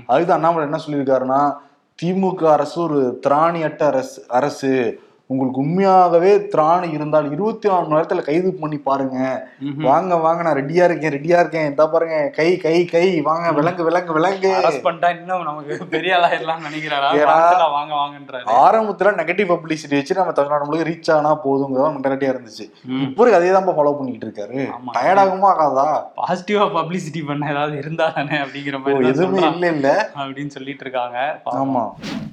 அதுக்கு 0.07 0.37
அண்ணாமலை 0.37 0.67
என்ன 0.69 0.81
சொல்லியிருக்காருன்னா 0.87 1.41
திமுக 2.03 2.45
அரசு 2.55 2.79
ஒரு 2.81 3.01
திராணியற்ற 3.27 3.83
அரசு 3.93 4.19
அரசு. 4.39 4.73
உங்களுக்கு 5.31 5.61
உண்மையாகவே 5.61 6.33
திராணி 6.53 6.89
இருந்தால் 6.97 7.29
இருபத்தி 7.33 7.67
நாலு 7.69 7.85
மணி 7.85 7.95
நேரத்துல 7.95 8.23
கைது 8.23 8.51
பண்ணி 8.55 8.79
பாருங்க. 8.81 9.17
வாங்க 9.87 10.17
வாங்க 10.25 10.41
நான் 10.43 10.59
ரெடியா 10.59 10.85
இருக்கேன் 10.85 11.15
ரெடியா 11.15 11.39
இருக்கேன். 11.41 11.67
இந்த 11.71 11.85
பாருங்க 11.87 12.19
கை 12.37 12.47
கை 12.65 12.75
கை 12.93 13.03
வாங்க 13.27 13.47
விலங்கு 13.57 13.87
விலங்கு 13.89 14.13
விலங்கு. 14.17 14.53
பண்ணிட்டா 14.85 15.09
இன்னும் 15.15 15.43
நமக்கு 15.49 15.89
பெரிய 15.95 16.13
ஆளாயிரலாம் 16.19 16.63
நினைக்கிறாரா? 16.67 17.09
வாங்க 17.73 17.95
ஆரம்பத்துல 18.61 19.15
நெகட்டிவ் 19.19 19.51
பப்ளிசிட்டி 19.53 19.99
வச்சு 19.99 20.19
நம்ம 20.21 20.33
தமிழ்நாடு 20.33 20.69
முழுக்க 20.69 20.87
ரீச் 20.91 21.11
ஆனா 21.11 21.33
போதுங்கிறதா 21.45 21.91
மென்டாலிட்டியா 21.97 22.33
இருந்துச்சு. 22.35 22.67
இப்போ 23.07 23.29
அதே 23.41 23.51
தான் 23.51 23.69
ஃபாலோ 23.71 23.97
பண்ணிட்டு 23.99 24.29
இருக்காரு. 24.29 24.61
டயர்ட் 24.97 25.23
ஆகுமா 25.25 25.51
ஆகாதா? 25.55 25.89
பாசிட்டிவா 26.21 26.67
பப்ளிசிட்டி 26.77 27.23
பண்ண 27.27 27.51
ஏதாவது 27.51 27.77
இருந்தா 27.83 28.09
தானே 28.13 28.39
அப்படிங்கிற 28.45 28.79
மாதிரி 28.85 29.11
எதுவுமே. 29.13 29.43
இல்ல 29.51 29.67
இல்ல. 29.75 29.89
அப்படின்னு 30.21 30.55
சொல்லிட்டு 30.57 30.87
இருக்காங்க. 30.87 31.19
ஆமா. 31.59 31.85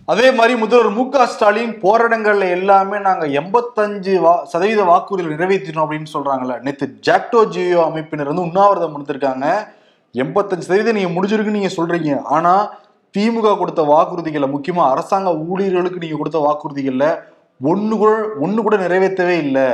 அதே 0.08 0.30
மாதிரி 0.38 0.54
முதல்வர் 0.62 0.96
மு 0.96 1.04
க 1.10 1.26
ஸ்டாலின் 1.26 1.76
போராட்டங்கள்ல 1.84 2.48
எல்லாமே 2.54 2.82
நாங்க 2.90 3.26
எண்பத்தஞ்சு 3.40 4.20
வா 4.20 4.46
சதவீத 4.52 4.84
வாக்குறுதிகள் 4.84 5.34
நிறைவேற்றினோம் 5.34 5.84
அப்படின்னு 5.86 6.12
சொல்றாங்கல்ல. 6.14 6.62
நேத்து 6.62 6.96
ஜாக்டோ 7.08 7.48
ஜியோ 7.48 7.92
அமைப்பினர் 7.92 8.32
வந்து 8.32 8.42
உண்ணாவிரதம் 8.42 8.96
எடுத்திருக்காங்க. 8.98 9.48
எண்பத்தஞ்சு 10.14 10.68
சதவீதம் 10.68 10.98
நீங்க 11.00 11.22
முடிஞ்சிருக்குன்னு 11.22 11.58
நீங்க 11.60 11.70
சொல்றீங்க. 11.78 12.22
ஆனா 12.24 12.74
திமுக 13.18 13.58
கொடுத்த 13.58 13.82
வாக்குறுதிகளை 13.82 14.48
முக்கியமா 14.56 14.84
அரசாங்க 14.90 15.38
ஊழியர்களுக்கு 15.38 16.00
நீங்க 16.00 16.18
கொடுத்த 16.18 16.40
வாக்குறுதிகள்ல 16.48 17.08
ஒண்ணு 17.62 17.98
கூட 17.98 18.22
ஒண்ணு 18.42 18.56
கூட 18.56 18.78
நிறைவேற்றவே 18.78 19.38
இல்லை. 19.38 19.68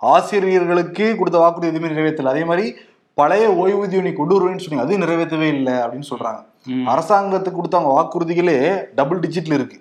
ஆசிரியர்களுக்கு 0.00 1.16
கொடுத்த 1.16 1.38
வாக்குறுதி 1.38 1.72
எதுவுமே 1.72 1.94
நிறைவேற்றல. 1.94 2.32
அதே 2.34 2.44
மாதிரி 2.44 2.74
பழைய 3.14 3.48
ஓய்வூதியம் 3.48 4.02
நீ 4.02 4.12
கொண்டு 4.12 4.34
வருவேன்னு 4.36 4.62
சொன்னீங்க 4.64 4.84
அதுவும் 4.84 5.02
நிறைவேற்றவே 5.04 5.48
இல்லை 5.48 5.72
அப்படின்னு 5.72 6.10
சொல்றாங்க. 6.10 6.40
அரசாங்கத்துக்கு 6.94 7.52
கொடுத்த 7.52 7.78
வாக்குறுதிகளே 7.78 8.84
டபுள் 8.94 9.18
டிஜிட்ல 9.18 9.52
இருக்கு. 9.52 9.78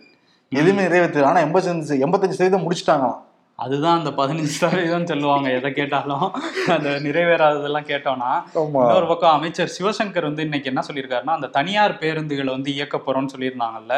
எதுவுமே 0.50 0.84
நிறைவேற்றல. 0.84 1.24
ஆனா 1.24 1.40
எண்பத்தஞ்சு 1.42 1.96
எண்பத்தஞ்சு 2.06 2.38
சதவீதம் 2.38 2.72
முடிச்சிட்டாங்களாம். 2.72 3.20
அதுதான் 3.64 3.98
அந்த 4.00 4.12
பதினஞ்சு 4.20 4.54
சதவீதம் 4.60 5.08
சொல்லுவாங்க 5.12 5.48
எதை 5.58 5.70
கேட்டாலும். 5.80 6.26
அந்த 6.76 6.90
நிறைவேறாததெல்லாம் 7.06 7.88
கேட்டோம்னா 7.92 8.32
இன்னொரு 8.82 9.08
பக்கம் 9.12 9.36
அமைச்சர் 9.38 9.74
சிவசங்கர் 9.78 10.28
வந்து 10.28 10.46
இன்னைக்கு 10.48 10.70
என்ன 10.72 10.82
சொல்லியிருக்காருன்னா 10.88 11.36
அந்த 11.38 11.50
தனியார் 11.58 11.96
பேருந்துகளை 12.02 12.52
வந்து 12.56 12.70
இயக்க 12.76 12.98
போறோம்னு 13.06 13.34
சொல்லியிருந்தாங்கல்ல. 13.36 13.96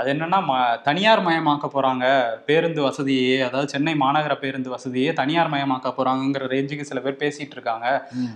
அது 0.00 0.08
என்னன்னா 0.14 0.40
தனியார் 0.88 1.24
மயமாக்க 1.28 1.70
போறாங்க 1.74 2.04
பேருந்து 2.48 2.82
வசதியே 2.88 3.36
அதாவது 3.48 3.70
சென்னை 3.74 3.94
மாநகர 4.04 4.36
பேருந்து 4.42 4.70
வசதியே 4.74 5.12
தனியார் 5.20 5.52
மயமாக்க 5.54 5.94
போறாங்கங்கிற 5.98 6.50
ரேஞ்சுக்கு 6.54 6.88
சில 6.90 7.00
பேர் 7.06 7.20
பேசிட்டு 7.24 7.56
இருக்காங்க. 7.58 7.86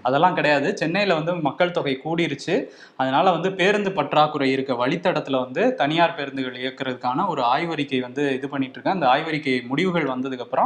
அதெல்லாம் 0.08 0.36
கிடையாது. 0.38 0.68
சென்னையில 0.82 1.18
வந்து 1.20 1.34
மக்கள் 1.48 1.74
தொகை 1.78 1.94
கூடிருச்சு. 2.04 2.56
அதனால 3.00 3.26
வந்து 3.36 3.50
பேருந்து 3.60 3.92
பற்றாக்குறை 3.98 4.50
இருக்க 4.56 4.72
வழித்தடத்துல 4.82 5.38
வந்து 5.44 5.62
தனியார் 5.82 6.16
பேருந்துகள் 6.18 6.60
இயக்குறதுக்கான 6.62 7.26
ஒரு 7.34 7.42
ஆய்வறிக்கை 7.54 8.00
வந்து 8.06 8.24
இது 8.38 8.48
பண்ணிட்டு 8.54 8.76
இருக்கேன் 8.76 8.98
அந்த 8.98 9.08
ஆய்வறிக்கை 9.14 9.54
முடிவுகள் 9.70 10.10
வந்ததுக்கு 10.14 10.44
அப்புறம் 10.46 10.59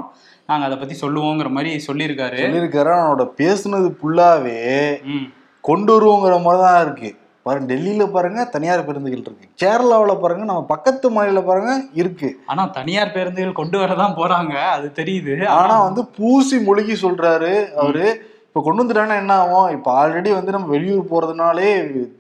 நாங்க 0.47 0.67
அதை 0.67 0.79
பத்தி 0.79 0.95
சொல்லுவோங்கிற 1.01 1.51
மாதிரி 1.51 1.85
சொல்லியிருக்காரு. 1.87 2.39
சொல்லியிருக்காரு. 2.39 2.91
அவனோட 2.97 3.31
பேசுனது 3.39 3.89
ஃபுல்லாவே 3.99 4.59
ம். 5.05 5.27
கொண்டு 5.61 5.91
வருவோங்கிற 5.95 6.43
மாதிரி 6.43 6.63
தான் 6.63 6.83
இருக்கு. 6.83 7.11
பாருங்க 7.43 7.75
டெல்லியில 7.75 8.11
பாருங்க 8.11 8.45
தனியார் 8.45 8.85
பேருந்துகள் 8.85 9.19
இருக்கு. 9.19 9.49
கேரளாவுல 9.63 10.21
பாருங்க 10.21 10.45
நம்ம 10.45 10.63
பக்கத்து 10.63 11.11
மாநில 11.11 11.41
பாருங்க 11.41 11.73
இருக்கு. 11.93 12.39
ஆனா 12.47 12.67
தனியார் 12.67 13.13
பேருந்துகள் 13.13 13.53
கொண்டு 13.53 13.79
வரதான் 13.79 14.17
போறாங்க. 14.17 14.55
அது 14.77 14.93
தெரியுது. 14.95 15.47
ஆனா 15.47 15.83
வந்து 15.83 16.07
பூசி 16.07 16.59
மொழிகி 16.59 16.97
சொல்றாரு 17.07 17.73
அவரு. 17.75 18.33
இப்ப 18.47 18.63
கொண்டு 18.63 18.85
வந்துட்டாங்கன்னா 18.85 19.17
என்ன 19.17 19.35
ஆகும்? 19.35 19.71
இப்ப 19.71 19.89
ஆல்ரெடி 19.93 20.33
வந்து 20.33 20.53
நம்ம 20.53 20.67
வெளியூர் 20.67 21.11
போறதுனாலே 21.11 21.69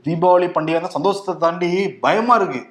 தீபாவளி 0.05 0.47
பண்டிகை 0.49 0.73
வந்து 0.73 0.91
சந்தோஷத்தை 0.91 1.35
தாண்டி 1.39 1.91
பயமா 1.91 2.35
இருக்கு. 2.35 2.63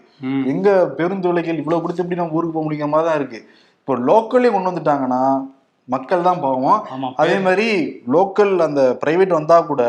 எங்க 0.45 0.87
பேருந்து 0.87 1.27
விலைகள் 1.27 1.57
இவ்வளவு 1.57 1.81
கொடுத்து 1.81 2.03
எப்படி 2.03 2.19
நம்ம 2.21 2.35
ஊருக்கு 2.35 2.55
போக 2.55 2.65
முடியுற 2.69 2.89
மாதிரி 2.89 3.09
தான் 3.09 3.19
இருக்கு. 3.19 3.39
இப்போ 3.83 3.95
லோக்கல்லே 4.09 4.49
கொண்டு 4.51 4.69
வந்துட்டாங்கன்னா 4.69 5.23
மக்கள் 5.93 6.27
தான் 6.27 6.43
பாவம். 6.43 6.81
அதே 7.21 7.37
மாதிரி 7.45 7.69
லோக்கல் 8.13 8.53
அந்த 8.65 8.81
பிரைவேட் 9.01 9.39
வந்தா 9.39 9.57
கூட 9.69 9.85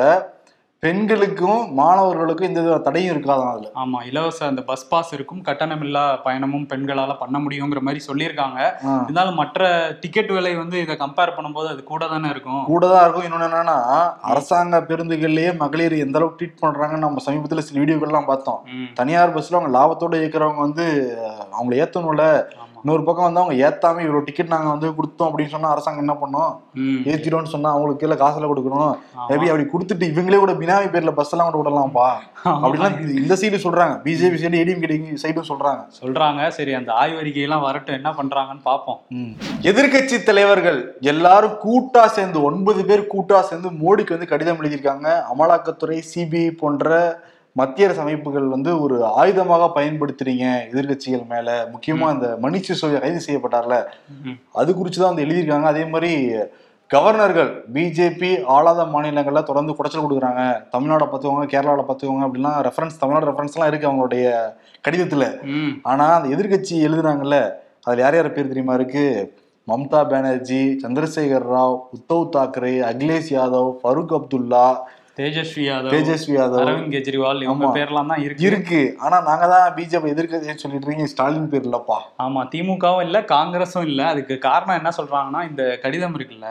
பெண்களுக்கும் 0.82 1.60
மாணவர்களுக்கும் 1.78 2.56
வித 2.56 2.78
தடையும் 2.86 3.12
இருக்காதான் 3.12 3.52
அதுல. 3.52 3.68
ஆமா 3.82 3.98
இலவச 4.08 4.40
அந்த 4.48 4.62
பஸ் 4.70 4.84
பாஸ் 4.90 5.12
இருக்கும். 5.16 5.44
கட்டணமில்லா 5.46 6.02
பயணமும் 6.24 6.66
பெண்களால 6.72 7.14
பண்ண 7.20 7.36
முடியுங்கிற 7.44 7.82
மாதிரி 7.86 8.00
சொல்லியிருக்காங்க. 8.08 8.58
இருந்தாலும் 9.04 9.40
மற்ற 9.42 9.68
டிக்கெட் 10.02 10.32
விலை 10.36 10.52
வந்து 10.62 10.76
இதை 10.84 10.96
கம்பேர் 11.04 11.34
பண்ணும்போது 11.36 11.70
அது 11.74 11.84
கூட 11.92 12.08
தானே 12.14 12.28
இருக்கும். 12.34 12.60
கூட 12.72 12.84
தான் 12.94 13.04
இருக்கும். 13.04 13.26
இன்னொன்னு 13.28 13.48
என்னன்னா 13.50 13.78
அரசாங்க 14.32 14.82
பேருந்துகள்லயே 14.90 15.52
மகளிர் 15.62 15.96
எந்த 16.06 16.18
அளவுக்கு 16.20 16.40
ட்ரீட் 16.42 16.62
பண்றாங்கன்னு 16.64 17.06
நம்ம 17.06 17.24
சமீபத்துல 17.28 17.66
சில 17.68 17.80
வீடியோக்கள்லாம் 17.84 18.30
பார்த்தோம். 18.32 18.60
தனியார் 19.00 19.34
பஸ்ல 19.38 19.58
அவங்க 19.60 19.72
லாபத்தோட 19.78 20.20
இயக்குறவங்க 20.22 20.62
வந்து 20.68 20.86
அவங்களை 21.56 21.80
ஏத்தணும்ல. 21.84 22.26
இன்னொரு 22.84 23.04
பக்கம் 23.04 23.26
வந்து 23.26 23.40
அவங்க 23.42 23.54
ஏத்தாம 23.66 24.00
இவ்வளவு 24.04 24.24
டிக்கெட் 24.24 24.50
நாங்க 24.54 24.68
வந்து 24.72 24.88
கொடுத்தோம் 24.96 25.28
அப்படின்னு 25.28 25.52
சொன்னா 25.52 25.68
அரசாங்கம் 25.74 26.02
என்ன 26.04 26.14
பண்ணும்? 26.22 26.50
ம், 26.82 26.98
ஏத்திட்டோம்னு 27.10 27.52
சொன்னா 27.52 27.70
அவங்களுக்கு 27.74 28.02
கீழே 28.02 28.16
காசுல 28.22 28.48
கொடுக்கணும். 28.50 28.92
மேபி 29.28 29.46
அப்படி 29.50 29.64
கொடுத்துட்டு 29.72 30.10
இவங்களே 30.12 30.40
கூட 30.42 30.52
பினாமி 30.52 30.88
பேர்ல 30.94 31.12
பஸ் 31.20 31.32
எல்லாம் 31.34 31.50
கூட 31.50 31.62
விடலாம்ப்பா. 31.62 32.08
அப்படிலாம் 32.64 32.98
இந்த 33.20 33.34
சைடு 33.42 33.62
சொல்றாங்க. 33.66 33.94
பிஜேபி 34.06 34.40
சைடு 34.42 34.60
ஏடிஎம் 34.62 35.22
சைடும் 35.24 35.48
சொல்றாங்க. 35.50 35.82
சொல்றாங்க. 36.00 36.48
சரி 36.58 36.74
அந்த 36.80 36.92
ஆய்வறிக்கையெல்லாம் 37.02 37.66
வரட்டும். 37.68 37.98
என்ன 38.00 38.12
பண்றாங்கன்னு 38.20 38.64
பார்ப்போம். 38.70 39.00
எதிர்க்கட்சி 39.70 40.18
தலைவர்கள் 40.22 40.80
எல்லாரும் 41.12 41.56
கூட்டா 41.66 42.04
சேர்ந்து 42.16 42.42
ஒன்பது 42.50 42.84
பேர் 42.84 43.10
கூட்டா 43.14 43.40
சேர்ந்து 43.50 43.70
மோடிக்கு 43.84 44.16
வந்து 44.16 44.32
கடிதம் 44.34 44.60
எழுதியிருக்காங்க. 44.62 45.08
அமலாக்கத்துறை 45.34 46.00
சிபிஐ 46.12 46.50
போன்ற 46.62 46.92
மத்திய 47.56 47.86
அரசு 47.86 48.00
அமைப்புகள் 48.00 48.48
வந்து 48.48 48.80
ஒரு 48.80 48.96
ஆயுதமாக 49.20 49.64
பயன்படுத்துறீங்க 49.76 50.44
எதிர்க்கட்சிகள் 50.70 51.26
மேல. 51.26 51.68
முக்கியமா 51.72 52.06
இந்த 52.14 52.38
மணிஷ் 52.42 52.68
சிசோடியா 52.68 53.00
கைது 53.00 53.20
செய்யப்பட்டார்ல. 53.26 53.76
அது 54.52 54.74
குறித்து 54.74 55.00
தான் 55.00 55.10
வந்து 55.10 55.24
எழுதியிருக்காங்க. 55.26 55.64
அதே 55.64 55.84
மாதிரி 55.86 56.10
கவர்னர்கள் 56.90 57.50
பிஜேபி 57.74 58.42
ஆளாத 58.46 58.84
மாநிலங்கள்ல 58.84 59.42
தொடர்ந்து 59.42 59.76
குடைச்சல் 59.78 60.04
கொடுக்குறாங்க. 60.04 60.42
தமிழ்நாடை 60.72 61.06
பார்த்துக்கோங்க 61.06 61.46
கேரளாவில் 61.46 61.86
பார்த்துக்கோங்க 61.86 62.26
அப்படிலாம் 62.26 62.60
ரெஃபரன்ஸ் 62.60 62.98
தமிழ்நாடு 62.98 63.30
ரெஃபரன்ஸ்லாம் 63.30 63.66
இருக்கு 63.66 63.88
அவங்களுடைய 63.90 64.24
கடிதத்துல. 64.84 65.24
ம். 65.44 65.72
ஆனா 65.82 66.06
அந்த 66.14 66.28
எதிர்க்கட்சி 66.36 66.74
எழுதுனாங்கல்ல 66.86 67.38
அதுல 67.84 68.02
யார் 68.02 68.14
யார் 68.14 68.32
பேர் 68.32 68.48
தெரியுமா 68.48 68.74
இருக்கு? 68.74 69.06
மம்தா 69.68 70.00
பானர்ஜி 70.08 70.62
சந்திரசேகர் 70.82 71.46
ராவ் 71.54 71.76
உத்தவ் 71.96 72.28
தாக்கரே 72.36 72.74
அகிலேஷ் 72.90 73.30
யாதவ் 73.34 73.70
ஃபருக் 73.82 74.14
அப்துல்லா 74.18 74.66
தேஜஸ்வி 75.16 75.64
யாதவ் 75.64 75.92
தேஜஸ்வி 75.94 76.32
யாதவ். 76.34 76.60
அரவிந்த் 76.60 76.92
கெஜ்ரிவால் 76.94 77.42
இவங்க. 77.44 77.66
பேர்லாம் 77.76 78.08
தான் 78.12 78.22
இருக்கு. 78.22 78.44
இருக்கு. 78.46 78.80
ஆனா 79.00 79.16
நாங்க 79.26 79.44
தான் 79.52 79.66
பிஜேபி 79.76 80.08
எதிர்க்கட்சின்னு 80.12 80.62
சொல்லிட்டு 80.62 80.86
இருக்கீங்க. 80.86 81.06
ஸ்டாலின் 81.12 81.50
பேர் 81.52 81.66
இல்லப்பா. 81.68 81.98
ஆமா 82.24 82.40
திமுகவும் 82.52 83.02
இல்ல 83.04 83.18
காங்கிரஸும் 83.32 83.86
இல்ல. 83.86 84.00
அதுக்கு 84.12 84.36
காரணம் 84.46 84.78
என்ன 84.80 84.92
சொல்றாங்கன்னா 84.96 85.42
இந்த 85.50 85.64
கடிதம் 85.84 86.16
இருக்குல்ல. 86.18 86.48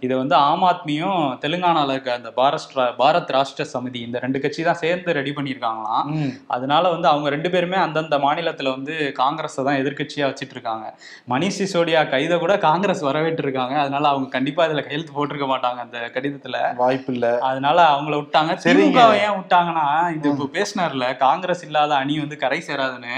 இதை 0.00 0.14
வந்து 0.16 0.36
ஆம் 0.42 0.64
ஆத்மியும் 0.70 1.20
தெலுங்கானால 1.44 1.92
இருக்க 1.92 2.12
அந்த 2.14 2.32
பாரத் 2.38 2.56
பாரத் 2.98 3.34
ராஷ்டிர 3.36 3.66
சமிதி 3.72 4.00
இந்த 4.06 4.18
ரெண்டு 4.18 4.40
கட்சி 4.40 4.62
தான் 4.62 4.80
சேர்ந்து 4.82 5.16
ரெடி 5.18 5.34
பண்ணியிருக்காங்களாம். 5.36 6.06
ம். 6.16 6.32
அதனால 6.50 6.84
வந்து 6.90 7.08
அவங்க 7.08 7.28
ரெண்டு 7.30 7.50
பேருமே 7.50 7.78
அந்தந்த 7.84 8.18
மாநிலத்துல 8.24 8.74
வந்து 8.76 8.94
காங்கிரஸை 9.20 9.62
தான் 9.62 9.78
எதிர்க்கட்சியா 9.82 10.28
வச்சிட்டு 10.30 10.56
இருக்காங்க 10.56 10.86
மணிஷ் 11.28 11.60
சிசோடியா 11.60 12.00
கைதை 12.10 12.38
கூட 12.38 12.54
காங்கிரஸ் 12.66 13.06
வரவேற்று 13.06 13.44
இருக்காங்க 13.44 13.76
அதனால 13.82 14.04
அவங்க 14.08 14.28
கண்டிப்பா 14.34 14.66
இதுல 14.68 14.82
கையெழுத்து 14.84 15.14
போட்டிருக்க 15.14 15.48
மாட்டாங்க 15.48 15.80
அந்த 15.86 15.98
கடிதத்துல. 16.14 16.56
வாய்ப்பு 16.78 17.12
இல்ல. 17.14 17.26
அதனால 17.48 17.78
அவங்கள 17.98 18.16
விட்டாங்க. 18.22 18.52
சரிங்க. 18.64 18.98
திமுக 18.98 19.22
ஏன் 19.26 19.36
விட்டாங்கன்னா 19.38 19.86
இது 20.16 20.26
இப்போ 20.34 20.48
பேசினார்ல 20.58 21.06
காங்கிரஸ் 21.26 21.64
இல்லாத 21.68 21.92
அணி 22.02 22.16
வந்து 22.24 22.36
கரை 22.44 22.60
சேராதுன்னு. 22.68 23.14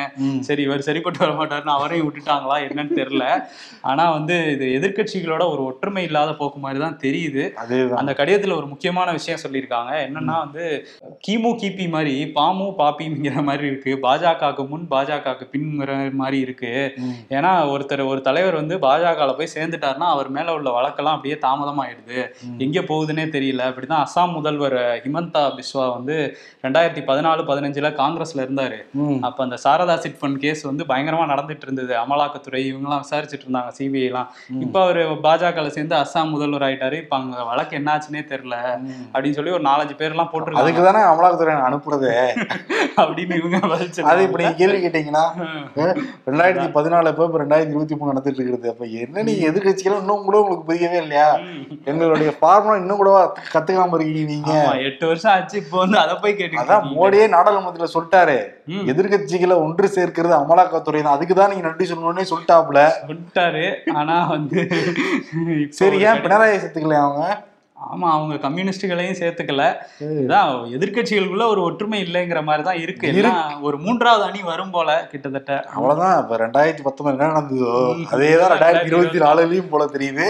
சரி 0.48 0.62
இவர் 0.68 0.86
சரிப்பட்டு 0.88 1.24
வர 1.24 1.32
மாட்டாருன்னு 1.40 1.76
அவரையும் 1.78 2.06
விட்டுட்டாங்களா 2.06 2.58
என்னன்னு 2.68 2.98
தெரியல. 3.00 3.26
ஆனா 3.90 4.04
வந்து 4.16 4.36
இது 4.54 4.66
எதிர்க்கட்சிகளோட 4.78 5.42
ஒரு 5.52 5.62
ஒற்றுமை 5.70 6.04
இல்லாத 6.08 6.30
போக்கு 6.40 6.58
மாதிரி 6.64 6.80
தான் 6.84 6.98
தெரியுது. 7.04 7.44
அந்த 8.00 8.12
கடிதத்துல 8.20 8.56
ஒரு 8.60 8.66
முக்கியமான 8.72 9.08
விஷயம் 9.18 9.42
சொல்லியிருக்காங்க. 9.44 9.92
என்னன்னா 10.08 10.36
வந்து 10.44 10.64
கிமு 11.26 11.50
கிபி 11.62 11.86
மாதிரி 11.94 12.14
பாமு 12.38 12.66
பாப்பிங்கிற 12.80 13.44
மாதிரி 13.48 13.66
இருக்கு. 13.70 13.92
பாஜகவுக்கு 14.06 14.64
முன் 14.72 14.86
பாஜகவுக்கு 14.94 15.46
பின்ங்கிற 15.54 15.98
மாதிரி 16.22 16.38
இருக்கு. 16.46 16.72
ஏன்னா 17.36 17.52
ஒருத்தர் 17.72 18.02
ஒரு 18.12 18.20
தலைவர் 18.28 18.60
வந்து 18.60 18.76
பாஜகவில் 18.86 19.36
போய் 19.38 19.54
சேர்ந்துட்டாருன்னா 19.56 20.08
அவர் 20.14 20.28
மேல 20.36 20.54
உள்ள 20.58 20.68
வழக்கெல்லாம் 20.78 21.16
அப்படியே 21.16 21.36
தாமதமாயிடுது. 21.46 22.18
எங்க 22.66 22.80
போகுதுன்னே 22.90 23.26
தெரியல. 23.36 23.62
அப்படிதான் 23.70 24.04
அசாம் 24.06 24.36
முதல்வர் 24.38 24.69
ஹிமந்தா 25.04 25.42
பிஸ்வா 25.56 25.92
வந்து 25.96 26.36
ரெண்டாயிரத்தி 26.64 27.02
பதினாலு 27.10 27.42
பதினஞ்சுல 27.50 27.88
காங்கிரஸ்ல 28.00 28.44
இருந்தாரு. 28.46 28.78
அப்ப 29.20 29.44
அந்த 29.44 29.58
சாரதா 29.64 29.98
சிட் 29.98 30.18
ஃபண்ட் 30.20 30.38
கேஸ் 30.38 30.62
வந்து 30.62 30.84
பயங்கரமா 30.84 31.24
நடந்துட்டு 31.32 31.66
இருந்தது. 31.68 31.94
அமலாக்கத்துறை 31.94 32.62
இவங்கெல்லாம் 32.70 33.02
விசாரிச்சுட்டு 33.04 33.46
இருந்தாங்க 33.46 33.72
சிபிஐ 33.78 34.04
எல்லாம். 34.04 34.28
இப்ப 34.60 34.82
அவரு 34.82 35.04
பாஜகல 35.26 35.66
சேர்ந்து 35.66 35.96
அஸ்ஸாம் 35.96 36.32
முதல்வர் 36.34 36.62
ஆயிட்டாரு. 36.62 36.92
இப்ப 36.92 37.16
அங்க 37.16 37.44
வழக்கு 37.44 37.78
என்னாச்சுன்னே 37.78 38.24
தெரியல. 38.32 38.56
அப்படின்னு 39.12 39.38
சொல்லி 39.38 39.50
ஒரு 39.50 39.64
நாலஞ்சு 39.64 39.96
பேர் 39.96 40.10
எல்லாம் 40.10 40.30
போட்டிருக்காங்க. 40.32 40.64
அதுக்கு 40.66 40.82
தானே 40.82 41.02
அமலாக்கத்துறை 41.12 41.56
அனுப்புறது. 41.68 42.10
அப்படின்னு 43.00 43.34
இவங்க 43.40 43.56
அது 43.56 43.68
பதில் 43.68 44.26
இப்ப 44.26 44.38
நீங்க 44.42 44.54
கேள்வி 44.54 44.78
கேட்டீங்கன்னா 44.86 45.24
ரெண்டாயிரத்தி 46.28 46.68
பதினாலு 46.78 47.08
இப்ப 47.08 47.24
இப்ப 47.24 47.38
ரெண்டாயிரத்தி 47.44 47.74
இருபத்தி 47.74 47.96
மூணு 47.96 48.12
நடந்துட்டு 48.12 48.42
இருக்குது. 48.42 48.68
அப்ப 48.68 48.84
என்ன 48.84 49.22
நீங்க 49.22 49.50
எதிர்கட்சிகள் 49.50 50.00
இன்னும் 50.00 50.24
கூட 50.24 50.38
உங்களுக்கு 50.40 50.68
புரியவே 50.70 50.98
இல்லையா? 51.04 51.28
எங்களுடைய 51.84 52.32
ஃபார்முலா 52.40 52.76
இன்னும் 52.76 52.96
கூட 52.96 53.10
கத்துக்காம 53.54 53.94
இருக்கீங்க 53.98 54.32
நீங்க? 54.32 54.52
எட்டு 54.84 55.04
வருஷம் 55.06 55.32
ஆச்சு 55.32 55.56
இப்போ 55.58 55.76
வந்து 55.78 55.98
அதை 55.98 56.14
போய் 56.16 56.36
கேட்டு 56.36 56.60
அதான் 56.60 56.86
மோடியே 56.92 57.26
நாடாளுமன்றத்துல 57.32 57.90
சொல்லிட்டாரு. 57.92 58.36
எதிர்கட்சிகளை 58.90 59.56
ஒன்று 59.64 59.86
சேர்க்கிறது 59.94 60.34
அமலாக்கத்துறை 60.38 61.00
தான் 61.00 61.16
அதுக்கு 61.16 61.34
தான் 61.34 61.52
நீங்க 61.52 61.66
நன்றி 61.66 61.86
சொல்லணும்னே 61.90 62.24
சொல்லிட்டாப்ல 62.30 62.82
விட்டாரு 63.10 63.66
ஆனா 63.96 64.16
வந்து 64.28 64.60
சரி 65.78 65.98
ஏன் 66.06 66.22
பினராயி 66.24 66.58
சேர்த்துக்கல 66.58 66.98
அவங்க? 67.02 67.22
ஆமா 67.80 68.08
அவங்க 68.10 68.34
கம்யூனிஸ்டுகளையும் 68.42 69.18
சேர்த்துக்கல. 69.18 69.62
இதான் 70.18 70.48
எதிர்க்கட்சிகளுக்குள்ள 70.76 71.44
ஒரு 71.46 71.60
ஒற்றுமை 71.62 71.98
இல்லைங்கிற 72.04 72.40
மாதிரி 72.44 72.62
தான் 72.62 72.80
இருக்கு 72.80 73.06
ஒரு 73.62 73.76
மூன்றாவது 73.78 74.24
அணி 74.26 74.40
வரும் 74.48 74.70
போல 74.70 74.88
கிட்டத்தட்ட. 75.10 75.52
அவ்வளவுதான். 75.74 76.16
இப்ப 76.22 76.38
ரெண்டாயிரத்தி 76.42 76.82
பத்தொன்பது 76.82 77.14
என்ன 77.16 77.28
நடந்ததோ 77.30 77.72
அதேதான் 78.12 78.52
ரெண்டாயிரத்தி 78.54 78.90
இருபத்தி 78.92 79.20
நாலுலயும் 79.24 79.70
போல 79.70 79.86
தெரியுது. 79.94 80.26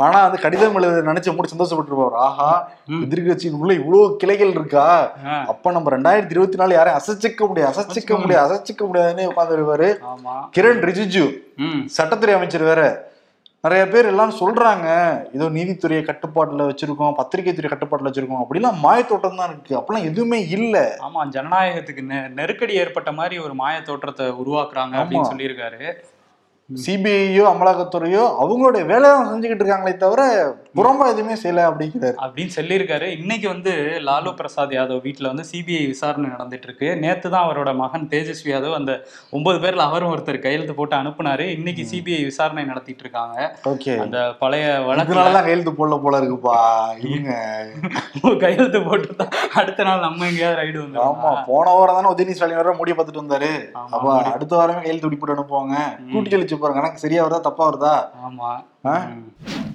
ஆனா 0.00 0.18
அது 0.22 0.38
கடிதம் 0.38 0.78
எழுத 0.80 1.02
நினைச்சு 1.08 1.34
மூடி 1.34 1.52
சந்தோஷப்பட்டு 1.52 1.86
ஆஹா 2.24 2.50
ம். 2.88 3.02
எதிர்கட்சிக்குள்ள 3.06 3.74
இவ்வளவு 3.74 4.04
கிளைகள் 4.16 4.54
இருக்கா? 4.54 4.86
அப்ப 5.52 5.72
நம்ம 5.72 5.92
ரெண்டாயிரத்தி 5.96 6.34
இருபத்தி 6.36 6.60
நாலு 6.60 6.74
யாரையும் 6.74 7.00
அசைச்சிக்க 7.00 7.42
முடியாது 7.48 7.72
அசைச்சிக்க 7.74 8.12
முடியாது 8.18 8.46
அசைச்சிக்க 8.48 8.82
முடியாதுன்னு 8.86 9.30
உட்காந்துருவாரு 9.30 9.90
ஆமா. 10.10 10.36
கிரண் 10.56 10.82
ரிஜிஜு 10.88 11.26
சட்டத்துறை 11.94 12.34
அமைச்சர் 12.34 12.68
வேற. 12.68 12.82
நிறைய 13.64 13.88
பேர் 13.88 14.06
எல்லாம் 14.06 14.32
சொல்றாங்க 14.40 14.86
ஏதோ 15.32 15.44
நீதித்துறையை 15.48 16.02
கட்டுப்பாட்டுல 16.02 16.66
வச்சிருக்கோம் 16.68 17.14
பத்திரிகை 17.14 17.54
துறை 17.54 17.70
கட்டுப்பாட்டுல 17.70 18.10
வச்சிருக்கோம். 18.10 18.42
அப்படிலாம் 18.42 18.76
மாயத்தோட்டம் 18.82 19.36
தான் 19.36 19.48
இருக்கு. 19.48 19.78
அப்பெல்லாம் 19.78 20.04
எதுவுமே 20.04 20.46
இல்ல. 20.48 20.76
ஆமா 21.00 21.28
ஜனநாயகத்துக்கு 21.28 22.02
நெ- 22.08 22.28
நெருக்கடி 22.30 22.74
ஏற்பட்ட 22.74 23.12
மாதிரி 23.12 23.38
ஒரு 23.38 23.54
மாய 23.54 23.82
தோற்றத்தை 23.82 24.26
உருவாக்குறாங்க 24.34 24.94
அப்படின்னு 25.00 25.30
சொல்லியிருக்காரு. 25.32 25.80
சிபிஐயோ 26.70 27.44
அமலாக்கத்துறையோ 27.48 28.22
அவங்களுடைய 28.40 28.86
வேலையை 28.86 29.16
செஞ்சுக்கிட்டு 29.26 29.62
இருக்காங்களே 29.62 29.96
தவிர 29.96 30.22
புறம்பா 30.78 31.06
எதுவுமே 31.08 31.34
செய்யல 31.34 31.60
அப்படிங்கிறாரு. 31.68 32.16
அப்படின்னு 32.24 32.52
சொல்லியிருக்காரு. 32.56 33.06
இன்னைக்கு 33.16 33.48
வந்து 33.48 33.72
லாலு 34.04 34.34
பிரசாத் 34.34 34.72
யாதவ் 34.72 35.02
வீட்டுல 35.04 35.26
வந்து 35.26 35.44
சிபிஐ 35.48 35.86
விசாரணை 35.86 36.30
நடந்துட்டு 36.30 36.62
இருக்கு 36.62 36.96
நேத்து 36.96 37.30
தான் 37.30 37.46
அவரோட 37.46 37.74
மகன் 37.74 38.08
தேஜஸ்வி 38.08 38.50
யாதவ் 38.52 38.74
அந்த 38.74 38.92
ஒன்பது 39.30 39.58
பேர்ல 39.58 39.86
அவரும் 39.86 40.12
ஒருத்தர் 40.12 40.38
கையெழுத்து 40.38 40.74
போட்டு 40.74 40.96
அனுப்புனாரு. 40.96 41.46
இன்னைக்கு 41.56 41.84
சிபிஐ 41.84 42.20
விசாரணை 42.24 42.64
நடத்திட்டு 42.64 43.02
இருக்காங்க. 43.02 43.36
ஓகே. 43.72 43.94
அந்த 43.98 44.18
பழைய 44.38 44.66
வழக்குல 44.88 45.06
இதனாலதான் 45.08 45.46
கையெழுத்து 45.46 45.72
போடல 45.72 45.98
போல 46.00 46.20
இருக்குப்பா. 46.20 46.56
கையெழுத்து 48.42 48.80
போட்டு 48.82 49.26
அடுத்த 49.54 49.84
நாள் 49.84 50.00
நம்ம 50.00 50.26
எங்கேயாவது 50.26 50.60
ரைடு 50.60 50.78
ஆமா 51.02 51.28
வந்து 51.28 51.44
போன 51.46 51.66
வாரம் 51.72 51.98
தானே 51.98 52.08
உதயநிதி 52.08 52.36
ஸ்டாலின் 52.36 52.56
வர 52.56 52.72
முடிய 52.74 52.96
பார்த்துட்டு 52.96 53.22
வந்தாரு. 53.22 53.50
ஆமா, 53.74 53.92
அப்ப 53.94 54.06
அடுத்த 54.32 54.56
வாரமே 54.56 54.80
கையெழுத்து 54.80 55.08
பிடி 55.08 55.20
போட்டு 55.20 55.36
அனுப்புவாங்க. 55.36 55.74
கூட்டி 56.12 56.30
கழிச்சு 56.30 56.56
பாருங்க 56.56 56.80
கணக்கு 56.80 56.98
சரியா 56.98 57.22
வருதா? 57.24 57.40
தப்பா 57.40 57.64
வருதா? 57.68 57.94
ஆமா. 58.26 58.50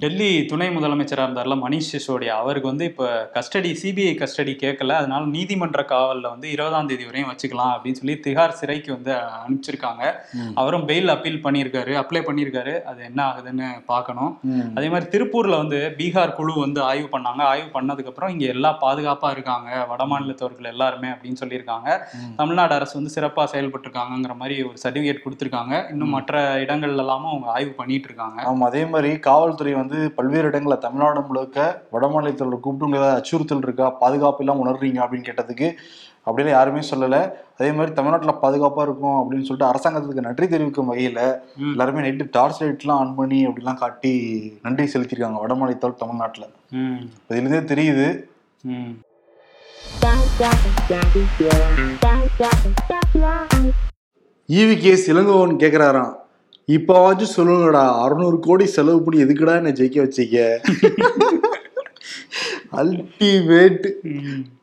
டெல்லி 0.01 0.45
துணை 0.45 0.67
முதலமைச்சரா 0.67 1.23
இருந்தார்ல 1.25 1.55
மணிஷ் 1.55 1.89
சிசோடியா 1.91 2.33
அவருக்கு 2.41 2.67
வந்து 2.67 2.85
இப்ப 2.85 3.03
கஸ்டடி 3.35 3.69
சிபிஐ 3.81 4.13
கஸ்டடி 4.21 4.53
கேட்கல 4.63 4.95
அதனால 5.01 5.25
நீதிமன்ற 5.25 5.81
காவல்ல 5.91 6.29
வந்து 6.33 6.47
இருபதாம் 6.51 6.89
தேதி 6.89 7.05
வரையும் 7.05 7.29
வச்சுக்கலாம் 7.31 7.71
அப்படின்னு 7.75 7.99
சொல்லி 7.99 8.15
திகார் 8.25 8.55
சிறைக்கு 8.59 8.91
வந்து 8.91 9.11
அனுப்பிச்சிருக்காங்க. 9.13 10.03
அவரும் 10.55 10.85
பெயில் 10.89 11.13
அப்பீல் 11.13 11.39
பண்ணியிருக்காரு 11.45 11.93
அப்ளை 12.01 12.21
பண்ணியிருக்காரு. 12.27 12.73
அது 12.89 12.99
என்ன 13.03 13.19
ஆகுதுன்னு 13.29 13.69
பார்க்கணும். 13.91 14.33
அதே 14.77 14.89
மாதிரி 14.89 15.07
திருப்பூர்ல 15.09 15.57
வந்து 15.57 15.79
பீகார் 15.99 16.35
குழு 16.39 16.53
வந்து 16.59 16.81
ஆய்வு 16.81 17.07
பண்ணாங்க. 17.15 17.41
ஆய்வு 17.51 17.69
பண்ணதுக்கு 17.77 18.11
அப்புறம் 18.13 18.29
இங்க 18.29 18.45
எல்லா 18.45 18.71
பாதுகாப்பா 18.83 19.31
இருக்காங்க. 19.31 19.85
வட 19.91 20.05
மாநிலத்தவர்கள் 20.05 20.71
எல்லாருமே 20.73 21.07
அப்படின்னு 21.07 21.41
சொல்லியிருக்காங்க. 21.43 21.89
தமிழ்நாடு 22.41 22.75
அரசு 22.79 22.95
வந்து 22.99 23.15
சிறப்பா 23.17 23.45
செயல்பட்டு 23.45 23.89
இருக்காங்கிற 23.89 24.35
மாதிரி 24.43 24.57
ஒரு 24.63 24.77
சர்டிபிகேட் 24.85 25.25
கொடுத்துருக்காங்க. 25.25 25.73
இன்னும் 25.91 26.09
மற்ற 26.09 26.59
இடங்கள்ல 26.65 27.05
எல்லாமும் 27.07 27.31
அவங்க 27.31 27.49
ஆய்வு 27.51 27.73
பண்ணிட்டு 27.81 28.09
இருக்காங்க. 28.11 28.39
ஆமா 28.51 28.65
அதே 28.65 28.85
மாதிரி 28.85 29.02
காவல்துறை 29.11 29.73
வந்து 29.73 30.11
பல்வேறு 30.11 30.49
இடங்கள்ல 30.49 30.77
தமிழ்நாடு 30.77 31.21
முழுக்க 31.21 31.81
வட 31.91 32.07
மாநிலத்தில் 32.07 32.59
கூப்பிட்டு 32.59 32.95
ஏதாவது 32.95 33.15
அச்சுறுத்தல் 33.15 33.57
இருக்கா? 33.57 33.89
பாதுகாப்பு 33.89 34.43
இல்லாம 34.43 34.63
உணர்றீங்க 34.65 34.99
அப்படின்னு 35.03 35.29
கேட்டதுக்கு 35.29 35.75
அப்படின்னு 36.25 36.49
யாருமே 36.49 36.79
சொல்லல. 36.79 37.31
அதே 37.57 37.71
மாதிரி 37.71 37.93
தமிழ்நாட்டுல 37.93 38.33
பாதுகாப்பா 38.41 38.81
இருக்கும் 38.81 39.17
அப்படின்னு 39.21 39.41
சொல்லிட்டு 39.41 39.65
அரசாங்கத்துக்கு 39.65 40.27
நன்றி 40.27 40.47
தெரிவிக்கும் 40.47 40.93
வகையில. 40.93 41.39
எல்லாருமே 41.57 41.99
நைட்டு 41.99 42.27
டார்ச் 42.31 42.63
லைட்லாம் 42.63 42.99
ஆன் 42.99 43.15
பண்ணி 43.15 43.47
அப்படிலாம் 43.47 43.75
காட்டி 43.75 44.13
நன்றி 44.61 44.83
செலுத்தியிருக்காங்க 44.83 45.39
வட 45.39 45.53
மாநிலத்தோட 45.53 45.95
தமிழ்நாட்டுல. 45.95 46.45
ம். 46.71 47.09
இதுலேருந்தே 47.29 47.63
தெரியுது. 47.73 48.31
E V 54.49 54.77
K S 54.77 55.11
Elangovan 55.11 55.57
கேட்குறாராம் 55.57 56.13
இப்போவாச்சும் 56.67 57.33
சொல்லுங்கடா 57.35 58.01
அறுநூறு 58.01 58.39
கோடி 58.39 58.65
செலவு 58.65 59.03
பண்ணி 59.03 59.23
எதுக்குடா 59.23 59.55
என்னை 59.55 59.71
ஜெயிக்க 59.71 60.03
வச்சீங்க? 60.03 60.57
அல்டிமேட். 62.71 63.91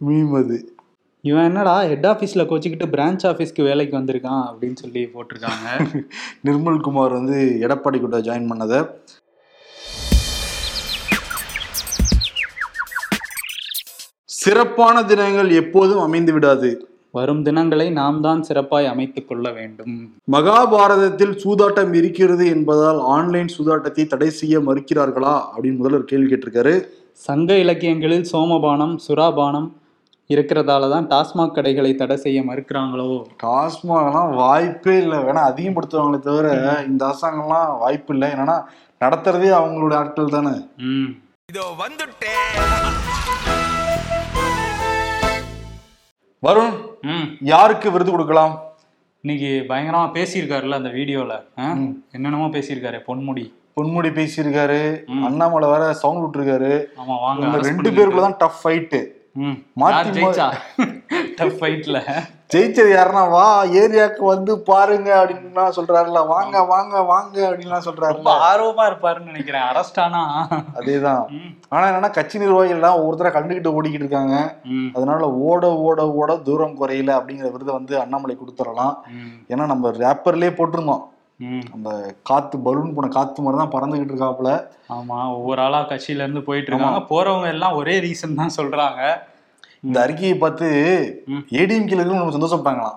மீம் 0.07 0.37
அது. 0.37 0.75
இவன் 1.23 1.45
என்னடா 1.45 1.87
ஹெட் 1.87 2.07
ஆஃபீஸ்ல 2.07 2.47
கோச்சிக்கிட்டு 2.47 2.87
பிரான்ச் 2.87 3.23
ஆஃபீஸ்க்கு 3.23 3.63
வேலைக்கு 3.63 3.99
வந்திருக்கான் 3.99 4.45
அப்படின்னு 4.51 4.77
சொல்லி 4.77 5.09
போட்டிருக்காங்க. 5.15 5.85
நிர்மல் 6.45 6.81
குமார் 6.81 7.13
வந்து 7.13 7.59
எடப்பாடி 7.61 8.01
கூட 8.01 8.19
ஜாயின் 8.19 8.51
பண்ணதை. 8.51 8.95
சிறப்பான 14.25 15.05
தினங்கள் 15.05 15.51
எப்போதும் 15.51 16.01
அமைந்து 16.01 16.33
விடாது. 16.33 16.90
வரும் 17.11 17.43
தினங்களை 17.43 17.91
நாம் 17.91 18.21
தான் 18.21 18.43
சிறப்பாய் 18.43 18.87
அமைத்துக் 18.87 19.29
கொள்ள 19.29 19.51
வேண்டும். 19.51 20.13
மகாபாரதத்தில் 20.33 21.45
சூதாட்டம் 21.45 21.95
இருக்கிறது 21.95 22.47
என்பதால் 22.47 23.01
ஆன்லைன் 23.01 23.49
சூதாட்டத்தை 23.59 24.07
தடை 24.07 24.31
செய்ய 24.31 24.59
மறுக்கிறார்களா 24.59 25.43
அப்படின்னு 25.55 25.77
முதல்வர் 25.77 26.05
கேள்வி 26.05 26.35
கேட்டிருக்காரு. 26.35 26.85
சங்க 27.13 27.55
இலக்கியங்களில் 27.55 28.27
சோமபானம் 28.33 28.99
சுறாபானம் 29.09 29.79
இருக்கிறதால 30.31 30.91
தான் 30.91 31.07
டாஸ்மாக் 31.07 31.51
கடைகளை 31.51 31.95
தடை 31.95 32.17
செய்ய 32.17 32.43
மறுக்கிறாங்களோ? 32.43 33.25
டாஸ்மாகலாம் 33.43 34.35
வாய்ப்பே 34.35 34.97
இல்லை. 34.97 35.19
வேணா 35.19 35.51
அதிகப்படுத்துவாங்களே 35.51 36.19
தவிர 36.19 36.83
இந்த 36.87 37.07
அரசாங்கம்லாம் 37.07 37.79
வாய்ப்பு 37.79 38.15
இல்லை. 38.15 38.31
என்னன்னா 38.31 38.63
நடத்துறதே 39.01 39.51
அவங்களுடைய 39.51 39.95
ஆட்கள் 39.95 40.27
தானே. 40.27 40.69
ம். 40.77 41.17
இதோ 41.53 41.61
வந்துட்டேன். 41.79 43.80
வருண் 46.43 46.75
யாருக்கு 47.43 47.89
விருது 47.91 48.11
கொடுக்கலாம்? 48.11 48.53
இன்னைக்கு 49.25 49.49
பயங்கரமா 49.69 50.05
பேசியிருக்காருல்ல 50.15 50.75
அந்த 50.75 50.91
வீடியோல? 50.91 51.33
என்னென்னமோ 52.13 52.47
பேசியிருக்காரு 52.49 52.99
பொன்முடி. 53.09 53.45
பொன்முடி 53.77 54.11
பேசியிருக்காரு 54.11 54.79
அண்ணாமலை 55.27 55.69
வேற 55.69 55.93
சவுண்ட் 55.95 56.23
விட்டுருக்காரு. 56.23 56.73
ஆமா 57.01 57.17
வாங்க 57.21 57.61
ரெண்டு. 57.67 57.91
பேருக்குள்ள 57.91 58.21
தான் 58.21 58.39
டஃப் 58.39 58.61
ஃபைட்டு 58.63 59.01
ம். 59.43 59.57
மாத்தி 59.81 59.97
யார் 59.97 60.15
ஜெயிச்சா? 60.17 60.47
டஃப் 60.51 60.97
ஃபைட்ல 61.49 61.99
ஜெயிச்சது 62.53 62.91
யாருன்னா 62.93 63.31
வா 63.31 63.65
ஏரியாக்கு 63.81 64.23
வந்து 64.25 64.53
பாருங்க 64.61 65.09
அப்படின்னு 65.19 65.65
சொல்றாருல. 65.77 66.21
வாங்க 66.27 66.63
வாங்க 66.63 67.03
வாங்க 67.11 67.37
அப்படின்னு 67.49 67.75
ரொம்ப 67.75 67.87
சொல்றாருல 67.89 68.33
ஆர்வமா 68.49 68.85
இருப்பாருன்னு 68.91 69.31
நினைக்கிறேன். 69.31 69.63
அரெஸ்ட் 69.63 70.01
ஆனா. 70.01 70.23
அதேதான். 70.79 71.23
ஆனா 71.69 71.85
என்னன்னா 71.91 72.11
கட்சி 72.11 72.39
நிர்வாகிகள் 72.39 72.79
எல்லாம் 72.79 72.99
ஒவ்வொருத்தர 73.01 73.31
கண்டுகிட்டு 73.37 73.75
ஓடிக்கிட்டு 73.77 74.07
இருக்காங்க. 74.07 74.37
அதனால 74.97 75.31
ஓட 75.51 75.73
ஓட 75.89 76.09
ஓட 76.23 76.37
தூரம் 76.49 76.77
குறையல 76.81 77.17
அப்படிங்கிற 77.19 77.53
விருதை 77.53 77.75
வந்து 77.75 78.01
அண்ணாமலை 78.01 78.37
கொடுத்துடலாம் 78.41 78.97
ஏன்னா 79.53 79.67
நம்ம 79.67 79.95
ரேப்பர்லயே 80.03 80.53
போட்டிருந்தோம். 80.59 81.05
அந்த 81.75 81.91
காத்து 82.23 82.57
பலூன் 82.59 82.95
போன 82.95 83.09
காத்து 83.09 83.43
மாதிரி 83.43 83.61
தான் 83.63 83.75
பறந்துகிட்டு 83.75 84.13
இருக்காப்புல. 84.13 84.51
ஆமா 84.97 85.19
ஒவ்வொரு 85.37 85.61
ஆளா 85.63 85.81
கட்சியில 85.81 86.25
இருந்து 86.25 86.43
போயிட்டு 86.43 86.71
இருக்காங்க. 86.71 87.01
போறவங்க 87.13 87.47
எல்லாம் 87.47 87.77
ஒரே 87.83 87.95
ரீசன் 88.01 88.41
தான் 88.41 88.57
சொல்றாங்க. 88.59 89.03
இந்த 89.83 90.01
அறிக்கையை 90.01 90.39
பார்த்து 90.39 90.67
ம். 91.27 91.45
ஏடிஎம்கேல 91.51 92.01
இருந்து 92.01 92.15
நம்ம 92.15 92.37
சந்தோஷப்பட்டாங்களாம். 92.39 92.97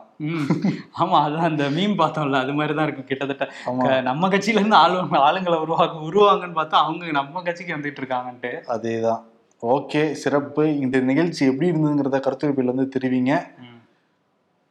ஆமா 1.00 1.18
அதான் 1.26 1.48
அந்த 1.50 1.70
மீன் 1.70 2.00
பார்த்தோம்ல 2.00 2.36
அது 2.36 2.54
மாதிரி 2.54 2.74
தான் 2.74 2.86
இருக்கும் 2.86 3.06
கிட்டத்தட்ட. 3.06 4.02
நம்ம 4.02 4.28
கட்சியில 4.28 4.60
இருந்து 4.60 4.76
ஆளு 4.76 4.98
ஆளுங்களை 5.28 5.60
உருவாக்க 5.60 6.10
உருவாங்கன்னு 6.10 6.60
பார்த்தா 6.60 6.82
அவங்க 6.84 7.12
நம்ம 7.12 7.42
கட்சிக்கு 7.42 7.76
வந்துட்டு 7.76 8.02
இருக்காங்கன்ட்டு. 8.04 8.52
அதேதான். 8.68 9.22
ஓகே 9.64 10.12
சிறப்பு. 10.12 10.80
இந்த 10.80 11.00
நிகழ்ச்சி 11.00 11.46
எப்படி 11.46 11.72
இருந்ததுங்கிறத 11.72 12.20
கருத்துரைப்பில் 12.20 12.74
வந்து 12.74 12.90
தெரிவிங்க. 12.96 13.34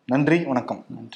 நன்றி 0.09 0.45
வணக்கம். 0.45 0.85
நன்றி. 0.89 1.11